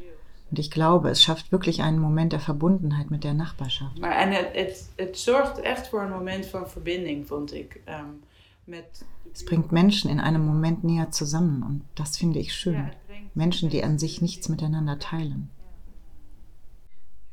Und 0.51 0.59
ich 0.59 0.71
glaube, 0.71 1.11
es 1.11 1.23
schafft 1.23 1.53
wirklich 1.53 1.83
einen 1.83 1.99
Moment 1.99 2.33
der 2.33 2.41
Verbundenheit 2.41 3.11
mit 3.11 3.23
der 3.25 3.35
Nachbarschaft. 3.35 3.99
Maar 3.99 4.17
en 4.17 4.33
het, 4.33 4.49
het, 4.53 4.91
het 4.97 5.19
zorgt 5.19 5.61
echt 5.61 5.89
voor 5.89 6.03
een 6.03 6.11
moment 6.11 6.47
van 6.47 6.69
verbinding, 6.69 7.27
vond 7.27 7.55
ik. 7.55 7.81
Um, 7.87 8.21
met 8.65 9.05
es 9.33 9.45
bringt 9.45 9.71
Menschen 9.71 10.11
in 10.11 10.21
einem 10.21 10.45
Moment 10.45 10.83
näher 10.83 11.11
zusammen 11.11 11.63
und 11.63 11.83
das 11.95 12.17
finde 12.17 12.39
ich 12.39 12.53
schön. 12.53 12.91
Menschen, 13.35 13.71
die 13.71 13.85
an 13.85 13.99
sich 13.99 14.21
nichts 14.21 14.49
miteinander 14.49 14.99
teilen. 14.99 15.51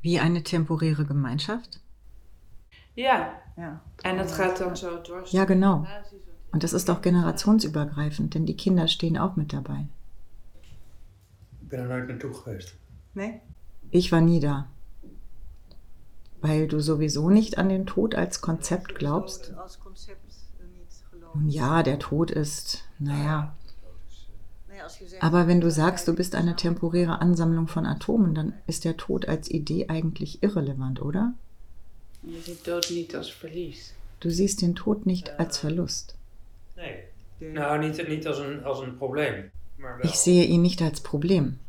Wie 0.02 0.20
eine 0.20 0.44
temporäre 0.44 1.06
Gemeinschaft? 1.06 1.82
Ja. 2.94 3.42
ja. 3.56 3.82
En 4.02 4.18
het 4.18 4.32
gaat 4.32 4.58
dan 4.58 4.78
zo 4.78 5.02
dwars. 5.02 5.32
Ja, 5.32 5.46
genau. 5.46 5.86
Und 6.52 6.64
das 6.64 6.74
ist 6.74 6.90
auch 6.90 7.02
generationsübergreifend, 7.02 8.34
denn 8.34 8.46
die 8.46 8.56
Kinder 8.56 8.88
stehen 8.88 9.18
auch 9.18 9.36
mit 9.36 9.54
dabei. 9.54 9.88
Ich 11.62 11.70
bin 11.70 11.88
nooit 11.88 12.08
naartoe 12.08 12.32
geweest. 12.32 12.76
Nee? 13.14 13.42
Ich 13.92 14.12
war 14.12 14.22
nie 14.22 14.40
da. 14.40 14.68
Weil 16.42 16.68
du 16.68 16.80
sowieso 16.80 17.30
nicht 17.30 17.58
an 17.58 17.70
den 17.70 17.86
Tod 17.86 18.16
als 18.16 18.42
Konzept 18.42 18.96
glaubst? 18.96 19.54
Nun 21.34 21.50
ja, 21.50 21.84
der 21.84 22.00
Tod 22.00 22.32
ist, 22.32 22.84
naja. 23.00 23.56
Aber 25.20 25.48
wenn 25.48 25.62
du 25.62 25.70
sagst, 25.72 26.08
du 26.08 26.16
bist 26.16 26.36
eine 26.36 26.56
temporäre 26.56 27.20
Ansammlung 27.20 27.68
von 27.68 27.86
Atomen, 27.86 28.36
dann 28.36 28.54
ist 28.68 28.86
der 28.86 28.98
Tod 28.98 29.28
als 29.28 29.50
Idee 29.50 29.90
eigentlich 29.90 30.44
irrelevant, 30.44 31.02
oder? 31.02 31.34
Du 34.20 34.30
siehst 34.30 34.62
den 34.62 34.76
Tod 34.76 35.06
nicht 35.06 35.40
als 35.40 35.58
Verlust. 35.58 36.16
Ich 40.04 40.16
sehe 40.20 40.46
ihn 40.46 40.62
nicht 40.62 40.82
als 40.82 41.02
Problem. 41.02 41.60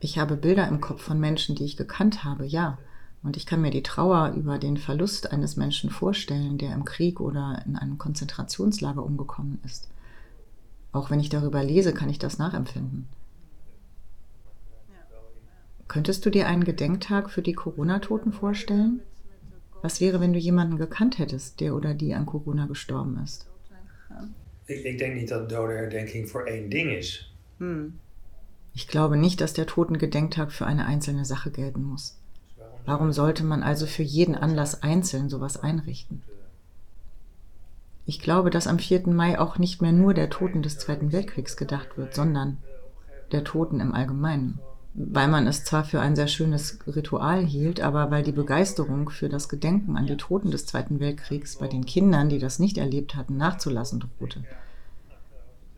Ich 0.00 0.18
habe 0.18 0.36
Bilder 0.36 0.68
im 0.68 0.80
Kopf 0.80 1.02
von 1.02 1.18
Menschen, 1.18 1.54
die 1.54 1.64
ich 1.64 1.76
gekannt 1.76 2.24
habe, 2.24 2.46
ja. 2.46 2.78
Und 3.22 3.36
ich 3.36 3.46
kann 3.46 3.60
mir 3.60 3.70
die 3.70 3.82
Trauer 3.82 4.34
über 4.36 4.58
den 4.58 4.76
Verlust 4.76 5.32
eines 5.32 5.56
Menschen 5.56 5.90
vorstellen, 5.90 6.56
der 6.56 6.72
im 6.72 6.84
Krieg 6.84 7.20
oder 7.20 7.62
in 7.66 7.76
einem 7.76 7.98
Konzentrationslager 7.98 9.02
umgekommen 9.02 9.60
ist. 9.64 9.88
Auch 10.92 11.10
wenn 11.10 11.20
ich 11.20 11.28
darüber 11.28 11.62
lese, 11.62 11.92
kann 11.92 12.08
ich 12.08 12.18
das 12.18 12.38
nachempfinden. 12.38 13.08
Könntest 15.88 16.24
du 16.24 16.30
dir 16.30 16.46
einen 16.46 16.64
Gedenktag 16.64 17.30
für 17.30 17.42
die 17.42 17.54
Corona-Toten 17.54 18.32
vorstellen? 18.32 19.00
Was 19.82 20.00
wäre, 20.00 20.20
wenn 20.20 20.32
du 20.32 20.38
jemanden 20.38 20.76
gekannt 20.76 21.18
hättest, 21.18 21.60
der 21.60 21.74
oder 21.74 21.94
die 21.94 22.14
an 22.14 22.26
Corona 22.26 22.66
gestorben 22.66 23.18
ist? 23.22 23.48
Ich, 24.68 24.84
ich 24.84 24.96
denke 24.98 25.16
nicht, 25.16 25.30
dass 25.30 25.48
Dodenherdenking 25.48 26.26
für 26.26 26.46
ein 26.46 26.70
Ding 26.70 26.90
ist. 26.90 27.24
Hm. 27.58 27.98
Ich 28.74 28.86
glaube 28.86 29.16
nicht, 29.16 29.40
dass 29.40 29.54
der 29.54 29.66
Totengedenktag 29.66 30.52
für 30.52 30.66
eine 30.66 30.86
einzelne 30.86 31.24
Sache 31.24 31.50
gelten 31.50 31.82
muss. 31.82 32.16
Warum 32.86 33.12
sollte 33.12 33.44
man 33.44 33.62
also 33.62 33.86
für 33.86 34.02
jeden 34.02 34.34
Anlass 34.34 34.82
einzeln 34.82 35.28
sowas 35.28 35.56
einrichten? 35.56 36.22
Ich 38.06 38.20
glaube, 38.20 38.50
dass 38.50 38.66
am 38.66 38.78
4. 38.78 39.08
Mai 39.08 39.38
auch 39.38 39.58
nicht 39.58 39.82
mehr 39.82 39.92
nur 39.92 40.14
der 40.14 40.30
Toten 40.30 40.62
des 40.62 40.78
Zweiten 40.78 41.12
Weltkriegs 41.12 41.56
gedacht 41.56 41.98
wird, 41.98 42.14
sondern 42.14 42.58
der 43.32 43.44
Toten 43.44 43.80
im 43.80 43.92
Allgemeinen. 43.92 44.60
Weil 45.00 45.28
man 45.28 45.46
es 45.46 45.62
zwar 45.62 45.84
für 45.84 46.00
ein 46.00 46.16
sehr 46.16 46.26
schönes 46.26 46.80
Ritual 46.88 47.44
hielt, 47.44 47.80
aber 47.80 48.10
weil 48.10 48.24
die 48.24 48.32
Begeisterung 48.32 49.10
für 49.10 49.28
das 49.28 49.48
Gedenken 49.48 49.96
an 49.96 50.06
die 50.06 50.16
Toten 50.16 50.50
des 50.50 50.66
Zweiten 50.66 50.98
Weltkriegs 50.98 51.56
bei 51.56 51.68
den 51.68 51.86
Kindern, 51.86 52.28
die 52.28 52.40
das 52.40 52.58
nicht 52.58 52.78
erlebt 52.78 53.14
hatten, 53.14 53.36
nachzulassen 53.36 54.00
drohte. 54.00 54.42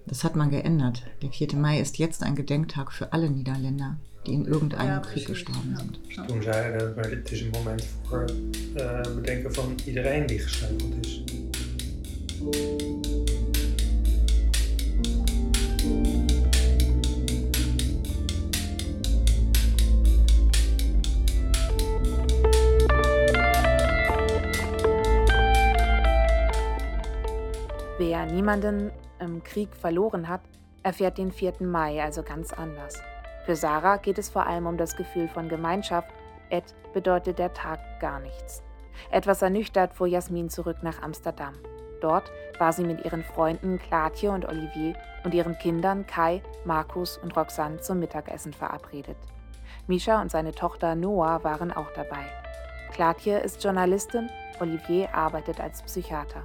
Das 0.07 0.25
hat 0.25 0.37
man 0.37 0.51
geändert. 0.51 1.03
Der 1.21 1.31
4. 1.31 1.55
Mai 1.57 1.81
ist 1.81 1.99
jetzt 1.99 2.23
ein 2.23 2.35
Gedenktag 2.35 2.93
für 2.93 3.13
alle 3.13 3.29
Niederländer, 3.29 3.99
die 4.27 4.33
in 4.33 4.47
irgendeinem 4.47 4.89
ja, 4.89 4.99
Krieg 5.01 5.27
gestorben 5.27 5.77
sind. 5.77 6.01
Toen 6.27 6.43
zei 6.43 6.79
dat 6.79 7.07
het 7.07 7.31
is 7.31 7.41
een 7.41 7.51
moment 7.51 7.87
voor 8.09 8.25
uh, 8.77 9.01
bedenken 9.15 9.55
van 9.55 9.77
iedereen 9.85 10.27
die 10.27 10.39
gesneuveld 10.39 11.07
is. 11.07 11.23
Wer 28.01 28.25
niemanden 28.25 28.91
im 29.19 29.45
Krieg 29.45 29.77
verloren 29.77 30.27
hat, 30.27 30.41
erfährt 30.83 31.19
den 31.19 31.31
4. 31.31 31.57
Mai 31.61 32.03
also 32.03 32.23
ganz 32.23 32.51
anders. 32.51 33.03
Für 33.45 33.55
Sarah 33.55 33.99
geht 33.99 34.17
es 34.17 34.31
vor 34.31 34.47
allem 34.47 34.67
um 34.67 34.79
das 34.79 34.97
Gefühl 34.97 35.29
von 35.29 35.51
Gemeinschaft. 35.51 36.09
Ed 36.49 36.65
bedeutet 36.95 37.39
der 37.39 37.53
Tag 37.53 37.79
gar 38.01 38.19
nichts. 38.21 38.63
Etwas 39.11 39.43
ernüchtert 39.43 39.93
fuhr 39.93 40.07
Jasmin 40.07 40.49
zurück 40.49 40.79
nach 40.81 41.03
Amsterdam. 41.03 41.53
Dort 42.01 42.33
war 42.59 42.73
sie 42.73 42.85
mit 42.85 43.05
ihren 43.05 43.23
Freunden 43.23 43.79
Klaatje 43.79 44.31
und 44.31 44.49
Olivier 44.49 44.95
und 45.25 45.35
ihren 45.35 45.59
Kindern 45.59 46.07
Kai, 46.07 46.41
Markus 46.65 47.19
und 47.19 47.37
Roxanne 47.37 47.83
zum 47.83 47.99
Mittagessen 47.99 48.55
verabredet. 48.55 49.19
Misha 49.89 50.23
und 50.23 50.31
seine 50.31 50.53
Tochter 50.53 50.95
Noah 50.95 51.45
waren 51.45 51.71
auch 51.71 51.93
dabei. 51.95 52.25
Klaatje 52.93 53.41
ist 53.41 53.63
Journalistin, 53.63 54.31
Olivier 54.59 55.15
arbeitet 55.15 55.61
als 55.61 55.83
Psychiater. 55.83 56.45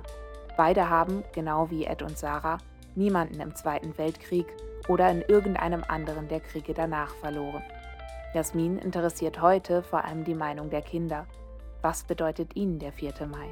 Beide 0.57 0.89
haben, 0.89 1.23
genau 1.33 1.69
wie 1.69 1.85
Ed 1.85 2.01
und 2.01 2.17
Sarah, 2.17 2.59
niemanden 2.95 3.41
im 3.41 3.55
Zweiten 3.55 3.97
Weltkrieg 3.97 4.47
oder 4.87 5.11
in 5.11 5.21
irgendeinem 5.21 5.83
anderen 5.85 6.29
der 6.29 6.39
Kriege 6.39 6.73
danach 6.73 7.13
verloren. 7.15 7.61
Jasmin 8.33 8.77
interessiert 8.77 9.41
heute 9.41 9.83
vor 9.83 10.05
allem 10.05 10.23
die 10.23 10.33
Meinung 10.33 10.69
der 10.69 10.81
Kinder. 10.81 11.27
Was 11.81 12.03
bedeutet 12.03 12.55
ihnen 12.55 12.79
der 12.79 12.93
4. 12.93 13.13
Mai? 13.29 13.49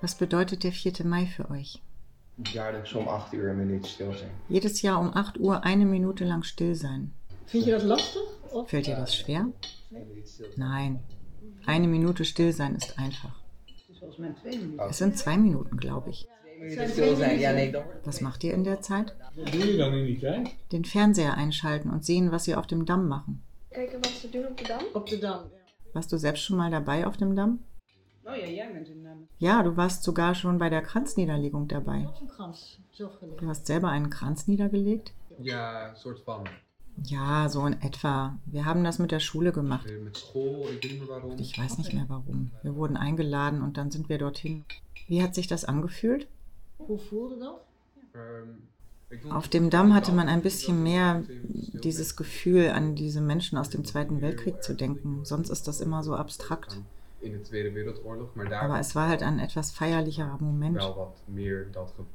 Was 0.00 0.14
bedeutet 0.14 0.62
der 0.62 0.72
4. 0.72 1.04
Mai 1.04 1.26
für 1.26 1.50
euch? 1.50 1.82
Jaarlijks 2.52 2.92
um 2.94 3.08
8 3.08 3.34
Uhr 3.34 3.50
eine 3.50 3.64
Minute 3.64 3.88
still 3.88 4.12
sein. 4.12 4.30
Jedes 4.48 4.82
Jahr 4.82 5.00
um 5.00 5.14
8 5.14 5.38
Uhr 5.38 5.64
eine 5.64 5.86
Minute 5.86 6.24
lang 6.24 6.44
still 6.44 6.74
sein. 6.74 7.12
Vind 7.46 7.66
je 7.66 7.72
das 7.72 7.84
lastig? 7.84 8.22
Fällt 8.66 8.86
dir 8.86 8.96
das 8.96 9.14
schwer? 9.14 9.46
Nein. 10.56 11.00
Eine 11.66 11.88
Minute 11.88 12.24
still 12.24 12.52
sein 12.52 12.74
ist 12.74 12.98
einfach. 12.98 13.42
Es 14.88 14.98
sind 14.98 15.16
zwei 15.16 15.36
Minuten, 15.36 15.76
glaube 15.76 16.10
ich. 16.10 16.28
Was 18.04 18.20
macht 18.20 18.44
ihr 18.44 18.54
in 18.54 18.64
der 18.64 18.80
Zeit? 18.80 19.14
Den 20.70 20.84
Fernseher 20.84 21.34
einschalten 21.34 21.90
und 21.90 22.04
sehen, 22.04 22.30
was 22.30 22.44
sie 22.44 22.54
auf 22.54 22.66
dem 22.66 22.84
Damm 22.84 23.08
machen. 23.08 23.42
Warst 25.92 26.12
du 26.12 26.18
selbst 26.18 26.42
schon 26.42 26.56
mal 26.56 26.70
dabei 26.70 27.06
auf 27.06 27.16
dem 27.16 27.34
Damm? 27.34 27.60
Oh 28.24 28.30
Damm. 28.30 29.28
Ja, 29.38 29.62
du 29.62 29.76
warst 29.76 30.04
sogar 30.04 30.34
schon 30.34 30.58
bei 30.58 30.70
der 30.70 30.82
Kranzniederlegung 30.82 31.66
dabei. 31.66 32.08
Du 33.38 33.46
hast 33.48 33.66
selber 33.66 33.88
einen 33.88 34.10
Kranz 34.10 34.46
niedergelegt? 34.46 35.12
Ja, 35.40 35.94
sort 35.96 36.20
von. 36.20 36.44
Ja, 37.04 37.48
so 37.48 37.66
in 37.66 37.80
etwa. 37.80 38.38
Wir 38.46 38.64
haben 38.64 38.84
das 38.84 38.98
mit 38.98 39.10
der 39.10 39.20
Schule 39.20 39.52
gemacht. 39.52 39.86
Ich 41.38 41.58
weiß 41.58 41.78
nicht 41.78 41.92
mehr 41.92 42.04
warum. 42.08 42.50
Wir 42.62 42.76
wurden 42.76 42.96
eingeladen 42.96 43.62
und 43.62 43.76
dann 43.76 43.90
sind 43.90 44.08
wir 44.08 44.18
dorthin. 44.18 44.64
Wie 45.08 45.22
hat 45.22 45.34
sich 45.34 45.46
das 45.46 45.64
angefühlt? 45.64 46.28
Auf 49.30 49.48
dem 49.48 49.70
Damm 49.70 49.94
hatte 49.94 50.12
man 50.12 50.28
ein 50.28 50.42
bisschen 50.42 50.82
mehr 50.82 51.22
dieses 51.82 52.16
Gefühl, 52.16 52.70
an 52.70 52.94
diese 52.94 53.20
Menschen 53.20 53.58
aus 53.58 53.68
dem 53.68 53.84
Zweiten 53.84 54.20
Weltkrieg 54.20 54.62
zu 54.62 54.74
denken. 54.74 55.24
Sonst 55.24 55.50
ist 55.50 55.68
das 55.68 55.80
immer 55.80 56.02
so 56.02 56.14
abstrakt. 56.14 56.78
Aber 58.60 58.80
es 58.80 58.94
war 58.94 59.08
halt 59.08 59.22
ein 59.22 59.38
etwas 59.38 59.70
feierlicherer 59.70 60.38
Moment. 60.40 60.80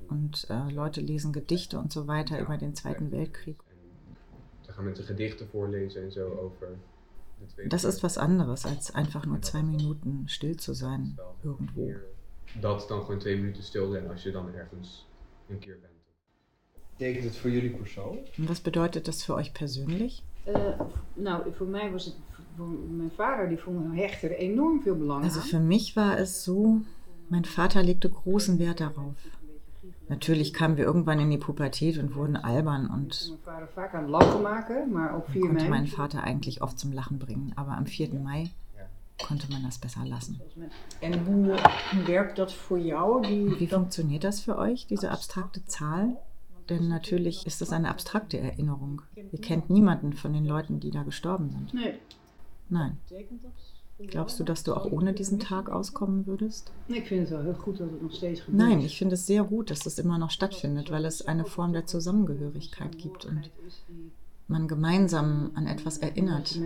Und 0.10 0.48
äh, 0.50 0.72
Leute 0.72 1.02
lesen 1.02 1.32
Gedichte 1.32 1.80
und 1.80 1.94
so 1.94 2.08
weiter 2.08 2.40
über 2.42 2.58
den 2.58 2.76
Zweiten 2.76 3.12
Weltkrieg 3.12 3.58
gaan 4.78 4.86
mensen 4.86 5.06
Gedichten 5.06 5.48
voorlezen 5.48 6.04
en 6.04 6.12
zo 6.12 6.30
over 6.30 6.68
Das 7.68 7.84
ist 7.84 8.02
was 8.02 8.18
anderes, 8.18 8.66
als 8.66 8.92
einfach 8.92 9.26
nur 9.26 9.42
zwei 9.42 9.64
Minuten 9.64 10.28
still 10.28 10.56
zu 10.56 10.74
sein 10.74 11.18
irgendwo. 11.44 11.92
Dat 12.62 12.88
dan 12.88 13.02
gewoon 13.02 13.20
twee 13.20 13.36
minuten 13.36 13.64
stil 13.64 13.92
zijn 13.92 14.10
als 14.10 14.24
je 14.24 14.32
dan 14.32 14.54
ergens 14.54 15.08
een 15.50 15.60
keer 15.60 15.78
bent. 15.82 15.94
Betekent 16.92 17.24
het 17.24 17.36
voor 17.36 17.50
jullie 17.50 17.70
persoonlijk? 17.70 18.36
Was 18.38 18.62
bedeutet 18.62 19.06
das 19.06 19.24
für 19.24 19.36
euch 19.36 19.52
persönlich? 19.52 20.22
Uh, 20.48 20.82
nou, 21.14 21.54
voor 21.54 21.68
mij 21.68 21.92
was 21.92 22.06
het, 22.06 22.16
voor 22.56 22.68
mijn 22.70 23.12
vader, 23.12 23.50
die 23.50 23.58
vond 23.58 23.96
Hechter 23.96 24.32
enorm 24.32 24.82
veel 24.82 24.98
belang 24.98 25.24
Also 25.24 25.40
für 25.40 25.60
mich 25.60 25.96
war 25.96 26.18
es 26.18 26.44
so, 26.44 26.82
mein 27.28 27.46
Vater 27.46 27.84
legte 27.84 28.10
großen 28.10 28.58
Wert 28.58 28.80
darauf. 28.80 29.16
Natürlich 30.10 30.54
kamen 30.54 30.78
wir 30.78 30.86
irgendwann 30.86 31.20
in 31.20 31.30
die 31.30 31.38
Pubertät 31.38 31.98
und 31.98 32.16
wurden 32.16 32.38
albern 32.38 32.88
und 32.88 33.34
konnte 35.42 35.70
meinen 35.70 35.88
Vater 35.88 36.24
eigentlich 36.24 36.62
oft 36.62 36.80
zum 36.80 36.94
Lachen 36.94 37.20
bringen. 37.20 37.54
Aber 37.56 37.72
am 37.78 37.86
4. 37.86 38.14
Mai 38.14 38.50
konnte 39.22 39.52
man 39.52 39.64
das 39.64 39.80
besser 39.80 40.06
lassen. 40.06 40.40
Und 41.02 41.20
wie 43.60 43.68
funktioniert 43.68 44.24
das 44.24 44.40
für 44.40 44.58
euch, 44.58 44.88
diese 44.88 45.12
abstrakte 45.12 45.66
Zahl? 45.66 46.18
Denn 46.70 46.88
natürlich 46.88 47.46
ist 47.48 47.62
das 47.62 47.72
eine 47.72 47.90
abstrakte 47.90 48.40
Erinnerung. 48.40 49.02
Ihr 49.16 49.40
kennt 49.40 49.70
niemanden 49.70 50.14
von 50.14 50.34
den 50.34 50.46
Leuten, 50.46 50.80
die 50.80 50.92
da 50.92 51.04
gestorben 51.04 51.50
sind. 51.50 51.74
Nein. 52.70 52.98
Glaubst 54.00 54.40
du, 54.40 54.44
dass 54.44 54.64
du 54.64 54.76
auch 54.76 54.92
ohne 54.92 55.14
diesen 55.14 55.40
Tag 55.40 55.70
auskommen 55.70 56.28
würdest? 56.28 56.72
Nein, 58.48 58.82
ich 58.82 58.98
finde 58.98 59.16
es 59.16 59.26
sehr 59.26 59.44
gut, 59.44 59.72
dass 59.72 59.80
das 59.80 59.98
immer 59.98 60.20
noch 60.20 60.30
stattfindet, 60.30 60.92
weil 60.92 61.06
es 61.06 61.26
eine 61.26 61.46
Form 61.46 61.74
der 61.74 61.88
Zusammengehörigkeit 61.88 62.98
gibt 63.00 63.26
und 63.26 63.50
man 64.48 64.68
gemeinsam 64.68 65.52
an 65.56 65.68
etwas 65.68 65.98
erinnert, 65.98 66.58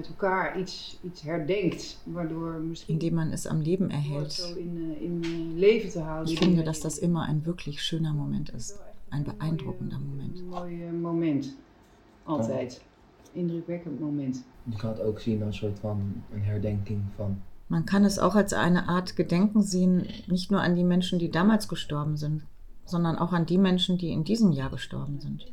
indem 2.88 3.16
man 3.16 3.34
es 3.34 3.48
am 3.48 3.62
Leben 3.62 3.90
erhält. 3.90 4.58
Ich 6.26 6.40
finde, 6.40 6.64
dass 6.64 6.80
das 6.82 6.98
immer 7.00 7.24
ein 7.24 7.46
wirklich 7.46 7.82
schöner 7.82 8.14
Moment 8.14 8.50
ist, 8.50 8.78
ein 9.10 9.24
beeindruckender 9.24 10.00
Moment. 10.00 10.44
Moment, 11.02 11.54
altijd. 12.26 12.82
Indrukwekkend 13.34 14.00
Moment. 14.00 14.44
Je 14.64 14.78
kan 14.78 14.90
het 14.90 15.02
ook 15.02 15.20
zien 15.20 15.44
als 15.44 15.58
soort 15.58 15.80
van 15.80 16.24
een 16.34 16.44
herdenking 16.44 17.02
van. 17.16 17.42
Man 17.68 17.86
kann 17.86 18.04
es 18.04 18.20
auch 18.20 18.36
als 18.36 18.54
eine 18.54 18.88
Art 18.90 19.16
Gedenken 19.16 19.64
sehen, 19.64 20.06
nicht 20.28 20.52
nur 20.52 20.62
an 20.62 20.76
die 20.76 20.84
Menschen, 20.84 21.20
die 21.20 21.32
damals 21.32 21.68
gestorben 21.68 22.18
sind, 22.18 22.44
sondern 22.84 23.18
auch 23.18 23.32
an 23.32 23.46
die 23.46 23.58
Menschen, 23.58 23.98
die 23.98 24.12
in 24.12 24.24
diesem 24.24 24.52
Jahr 24.52 24.70
gestorben 24.70 25.20
sind. 25.20 25.46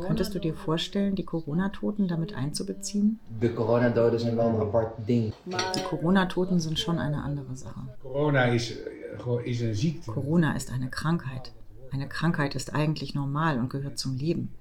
Könntest 0.00 0.34
du 0.34 0.38
dir 0.38 0.54
vorstellen, 0.54 1.14
die 1.14 1.24
Corona-Toten 1.24 2.08
damit 2.08 2.34
einzubeziehen? 2.34 3.18
De 3.40 3.52
coronadoden 3.52 4.20
zijn 4.20 4.36
wel 4.36 4.48
een 4.48 4.60
apart 4.60 5.06
ding. 5.06 5.34
Die 5.74 5.82
Corona-Toten 5.82 6.60
sind 6.60 6.78
schon 6.78 6.98
eine 6.98 7.22
andere 7.22 7.54
Sache. 7.54 7.80
Corona 8.02 8.44
ist, 8.44 8.72
Ziekte. 9.74 10.10
Corona 10.10 10.56
ist 10.56 10.72
eine 10.72 10.88
Krankheit. 10.88 11.52
Eine 11.90 12.08
Krankheit 12.08 12.54
ist 12.54 12.74
eigentlich 12.74 13.14
normal 13.14 13.58
und 13.58 13.68
gehört 13.68 13.98
zum 13.98 14.16
Leben. 14.16 14.54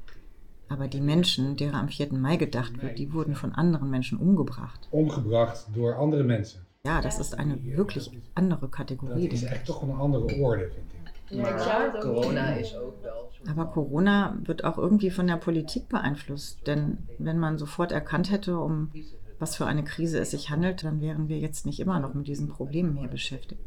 Aber 0.69 0.87
die 0.87 1.01
Menschen, 1.01 1.55
derer 1.55 1.77
am 1.77 1.87
4. 1.87 2.13
Mai 2.13 2.37
gedacht 2.37 2.81
wird, 2.81 2.97
die 2.97 3.13
wurden 3.13 3.35
von 3.35 3.53
anderen 3.53 3.89
Menschen 3.89 4.17
umgebracht. 4.17 4.87
Umgebracht 4.91 5.65
door 5.73 5.95
andere 5.95 6.23
Menschen. 6.23 6.65
Ja, 6.85 7.01
das 7.01 7.19
ist 7.19 7.37
eine 7.37 7.63
wirklich 7.63 8.11
andere 8.35 8.69
Kategorie. 8.69 9.29
Das 9.29 9.41
ist 9.41 9.51
echt 9.51 9.69
doch 9.69 9.83
eine 9.83 9.95
andere 9.95 10.25
Orde, 10.41 10.69
finde 10.71 10.91
ich. 10.93 10.97
Maar 11.37 11.99
corona 11.99 12.55
is 12.55 12.75
ook 12.75 13.03
wel. 13.03 13.27
Aber 13.47 13.65
Corona 13.67 14.37
wird 14.43 14.63
auch 14.63 14.77
irgendwie 14.77 15.11
von 15.11 15.27
der 15.27 15.37
Politik 15.37 15.89
beeinflusst. 15.89 16.65
Denn 16.67 16.97
wenn 17.17 17.39
man 17.39 17.57
sofort 17.57 17.91
erkannt 17.91 18.31
hätte, 18.31 18.57
um 18.59 18.91
was 19.39 19.55
für 19.55 19.65
eine 19.65 19.83
Krise 19.83 20.19
es 20.19 20.31
sich 20.31 20.49
handelt, 20.49 20.83
dann 20.83 21.01
wären 21.01 21.27
wir 21.27 21.37
jetzt 21.37 21.65
nicht 21.65 21.79
immer 21.79 21.99
noch 21.99 22.13
mit 22.13 22.27
diesen 22.27 22.47
Problemen 22.49 22.97
hier 22.97 23.09
beschäftigt. 23.09 23.61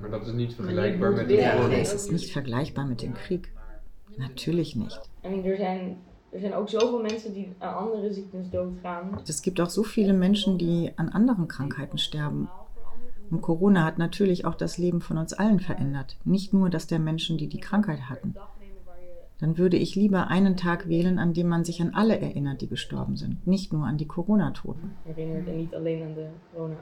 Maar 0.00 0.10
dat 0.10 0.26
is 0.26 0.32
niet 0.32 0.54
vergelijkbaar 0.54 1.12
met 1.12 1.30
Ja, 1.30 1.68
es 1.68 1.92
ist 1.92 2.12
nicht 2.12 2.30
vergleichbar 2.30 2.86
mit 2.86 3.00
dem 3.00 3.14
Krieg. 3.14 3.52
Natürlich 4.18 4.76
nicht. 4.76 5.00
Er 5.22 5.56
zijn, 5.56 5.96
er 6.30 6.40
zijn 6.40 6.54
ook 6.54 6.68
zoveel 6.68 7.02
mensen 7.02 7.32
die 7.32 7.52
aan 7.58 7.74
andere 7.74 8.12
ziektes 8.12 8.50
doodgaan. 8.50 9.20
Es 9.26 9.42
gibt 9.42 9.60
auch 9.60 9.70
so 9.70 9.82
viele 9.82 10.12
Menschen, 10.12 10.58
die 10.58 10.92
an 10.96 11.08
anderen 11.08 11.46
Krankheiten 11.46 11.98
sterben. 11.98 12.48
Und 13.30 13.42
Corona 13.42 13.84
hat 13.84 13.98
natürlich 13.98 14.44
auch 14.44 14.54
das 14.54 14.78
Leben 14.78 15.00
von 15.00 15.18
uns 15.18 15.32
allen 15.34 15.60
verändert, 15.60 16.16
nicht 16.24 16.52
nur 16.52 16.70
das 16.70 16.86
der 16.86 16.98
Menschen, 16.98 17.36
die 17.36 17.48
die 17.48 17.60
Krankheit 17.60 18.08
hatten. 18.08 18.34
Dann 19.38 19.56
würde 19.56 19.76
ich 19.76 19.94
lieber 19.94 20.28
einen 20.28 20.56
Tag 20.56 20.88
wählen, 20.88 21.18
an 21.18 21.32
dem 21.32 21.48
man 21.48 21.64
sich 21.64 21.80
an 21.80 21.94
alle 21.94 22.18
erinnert, 22.18 22.60
die 22.60 22.68
gestorben 22.68 23.16
sind, 23.16 23.46
nicht 23.46 23.72
nur 23.72 23.86
an 23.86 23.96
die 23.96 24.06
Corona-Toten. 24.06 24.96
Herinnert 25.04 25.46
en 25.46 25.56
niet 25.56 25.74
alleen 25.74 26.02
aan 26.02 26.14
de 26.14 26.26
corona. 26.52 26.76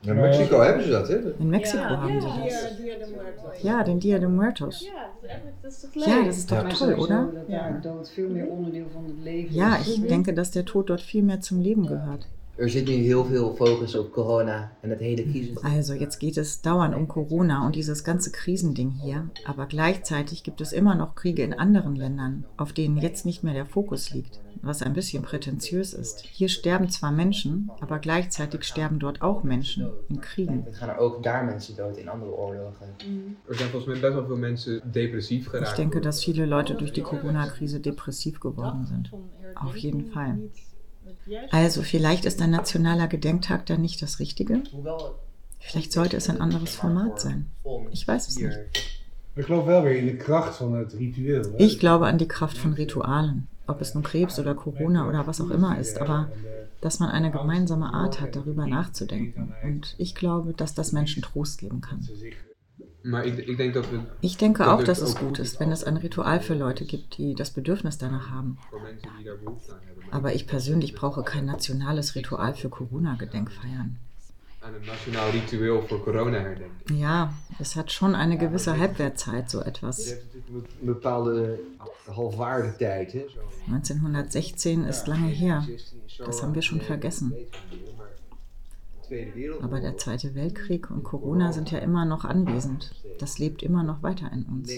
In 0.00 0.14
Mexiko 0.14 0.60
hebben 0.60 0.84
ze 0.84 0.90
dat, 0.90 1.08
hè? 1.08 1.16
In 1.38 1.48
Mexiko 1.48 1.78
Ja. 1.82 1.96
haben 1.96 2.20
sie 2.20 2.28
Ja, 2.28 2.44
das. 2.62 2.76
Dia 2.76 2.98
de 2.98 3.06
Muertos. 3.16 3.60
Ja, 3.62 3.82
den 3.84 3.98
Dia 3.98 4.18
de 4.18 4.28
Muertos. 4.28 4.80
Ja, 4.80 4.92
dat 4.92 5.22
is 5.22 5.28
eigenlijk- 5.28 5.56
dat 5.62 5.72
is 5.72 5.80
toch 5.80 5.94
leuk? 5.94 6.04
Ja, 6.06 6.24
das 6.24 6.36
ist 6.36 6.50
doch 6.50 6.62
Maar 6.62 6.74
toll, 6.76 6.94
oder? 6.94 7.28
Dat 7.34 7.48
daar 7.48 7.80
dood 7.82 8.10
veel 8.10 8.28
meer 8.28 8.46
onderdeel 8.46 8.86
van 8.92 9.04
het 9.04 9.14
leven 9.22 9.54
Ja, 9.54 9.76
is. 9.78 9.86
ich 9.88 10.06
denke, 10.06 10.32
dass 10.32 10.50
der 10.50 10.64
Tod 10.64 10.86
dort 10.88 11.02
viel 11.02 11.22
mehr 11.22 11.40
zum 11.40 11.60
Leben 11.60 11.86
gehört. 11.86 12.26
Er 12.56 12.68
zit 12.70 12.86
nu 12.88 12.92
heel 12.94 13.24
veel 13.24 13.54
focus 13.54 13.94
op 13.96 14.12
corona 14.12 14.70
en 14.80 14.90
het 14.90 14.98
hele 14.98 15.22
crisis. 15.30 15.62
Also 15.62 15.94
jetzt 15.94 16.18
geht 16.20 16.36
es 16.36 16.60
dauernd 16.60 16.94
um 16.94 17.06
Corona 17.06 17.64
und 17.66 17.74
dieses 17.74 18.02
ganze 18.02 18.30
Krisending 18.32 18.90
hier, 19.02 19.28
aber 19.44 19.66
gleichzeitig 19.66 20.42
gibt 20.42 20.60
es 20.60 20.72
immer 20.72 20.94
noch 20.96 21.14
Kriege 21.14 21.42
in 21.42 21.54
anderen 21.54 21.94
Ländern, 21.96 22.44
auf 22.56 22.72
denen 22.72 22.96
jetzt 22.98 23.24
nicht 23.24 23.42
mehr 23.44 23.54
der 23.54 23.66
Fokus 23.66 24.10
liegt, 24.12 24.40
was 24.62 24.82
ein 24.82 24.92
bisschen 24.92 25.22
prätentiös 25.22 25.92
ist. 25.92 26.20
Hier 26.20 26.48
sterben 26.48 26.88
zwar 26.88 27.12
Menschen, 27.12 27.70
aber 27.80 27.98
gleichzeitig 27.98 28.64
sterben 28.64 28.98
dort 28.98 29.22
auch 29.22 29.42
Menschen 29.42 29.90
in 30.08 30.20
Kriegen. 30.20 30.66
Ich 35.62 35.72
denke, 35.76 36.00
dass 36.00 36.24
viele 36.24 36.46
Leute 36.46 36.74
durch 36.74 36.92
die 36.92 37.02
Corona-Krise 37.02 37.80
depressiv 37.80 38.40
geworden 38.40 38.86
sind. 38.86 39.12
Auf 39.54 39.76
jeden 39.76 40.10
Fall. 40.12 40.38
Also 41.50 41.82
vielleicht 41.82 42.24
ist 42.24 42.40
ein 42.40 42.50
nationaler 42.50 43.08
Gedenktag 43.08 43.66
dann 43.66 43.82
nicht 43.82 44.00
das 44.02 44.20
Richtige? 44.20 44.62
Vielleicht 45.60 45.92
sollte 45.92 46.16
es 46.16 46.30
ein 46.30 46.40
anderes 46.40 46.74
Format 46.76 47.20
sein. 47.20 47.50
Ich 47.90 48.06
weiß 48.06 48.28
es 48.28 48.38
nicht. 48.38 48.58
Ich 51.58 51.78
glaube 51.78 52.06
an 52.06 52.18
die 52.18 52.28
Kraft 52.28 52.58
von 52.58 52.72
Ritualen, 52.72 53.46
ob 53.68 53.80
es 53.80 53.94
nun 53.94 54.02
Krebs 54.02 54.38
oder 54.38 54.54
Corona 54.54 55.08
oder 55.08 55.26
was 55.26 55.40
auch 55.40 55.50
immer 55.50 55.78
ist, 55.78 56.00
aber 56.00 56.30
dass 56.80 57.00
man 57.00 57.10
eine 57.10 57.30
gemeinsame 57.30 57.92
Art 57.92 58.20
hat, 58.20 58.36
darüber 58.36 58.66
nachzudenken. 58.66 59.54
Und 59.62 59.94
ich 59.98 60.14
glaube, 60.14 60.52
dass 60.52 60.74
das 60.74 60.92
Menschen 60.92 61.22
Trost 61.22 61.58
geben 61.58 61.80
kann. 61.80 62.08
Ich 64.20 64.36
denke 64.36 64.70
auch, 64.70 64.82
dass 64.82 65.00
es 65.00 65.16
gut 65.16 65.38
ist, 65.38 65.60
wenn 65.60 65.72
es 65.72 65.84
ein 65.84 65.96
Ritual 65.96 66.40
für 66.40 66.54
Leute 66.54 66.84
gibt, 66.84 67.18
die 67.18 67.34
das 67.34 67.50
Bedürfnis 67.50 67.98
danach 67.98 68.30
haben. 68.30 68.58
Aber 70.10 70.34
ich 70.34 70.46
persönlich 70.46 70.94
brauche 70.94 71.22
kein 71.22 71.44
nationales 71.44 72.14
Ritual 72.14 72.54
für 72.54 72.68
Corona-Gedenkfeiern. 72.68 73.98
Nationaal 74.86 75.30
ritueel 75.30 75.86
voor 75.86 76.00
corona 76.02 76.38
herdenken. 76.38 76.96
Ja, 76.96 77.32
es 77.58 77.74
hat 77.74 77.92
schon 77.92 78.14
eine 78.14 78.36
gewisse 78.36 78.78
Halbwertzeit, 78.78 79.50
so 79.50 79.60
etwas. 79.60 80.14
een 80.50 80.66
bepaalde? 80.80 81.58
Zo. 82.06 83.40
1916 83.66 84.84
ist 84.84 85.06
lange 85.06 85.28
her. 85.28 85.66
Das 86.18 86.42
haben 86.42 86.54
wir 86.54 86.62
schon 86.62 86.80
vergessen. 86.80 87.32
Aber 89.62 89.80
der 89.80 89.96
Zweite 89.96 90.34
Weltkrieg 90.34 90.90
und 90.90 91.02
Corona 91.02 91.52
sind 91.52 91.70
ja 91.70 91.78
immer 91.78 92.04
noch 92.04 92.24
anwesend. 92.24 92.92
Das 93.18 93.38
lebt 93.38 93.62
immer 93.62 93.82
noch 93.82 94.02
weiter 94.02 94.30
in 94.32 94.44
uns. 94.44 94.70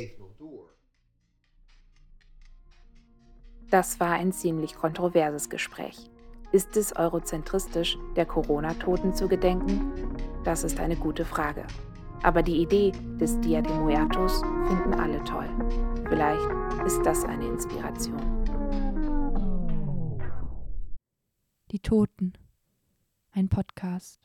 Das 3.70 4.00
war 4.00 4.12
ein 4.12 4.32
ziemlich 4.32 4.74
kontroverses 4.74 5.48
Gespräch. 5.48 6.09
Ist 6.52 6.76
es 6.76 6.96
eurozentristisch, 6.96 7.96
der 8.16 8.26
Corona-Toten 8.26 9.14
zu 9.14 9.28
gedenken? 9.28 9.92
Das 10.42 10.64
ist 10.64 10.80
eine 10.80 10.96
gute 10.96 11.24
Frage. 11.24 11.64
Aber 12.24 12.42
die 12.42 12.60
Idee 12.60 12.90
des 13.20 13.38
Dia 13.40 13.62
de 13.62 13.72
Muertos 13.72 14.42
finden 14.66 14.94
alle 14.94 15.22
toll. 15.22 15.48
Vielleicht 16.08 16.48
ist 16.84 17.02
das 17.06 17.24
eine 17.24 17.46
Inspiration. 17.46 18.18
Die 21.70 21.78
Toten. 21.78 22.32
Ein 23.30 23.48
Podcast. 23.48 24.18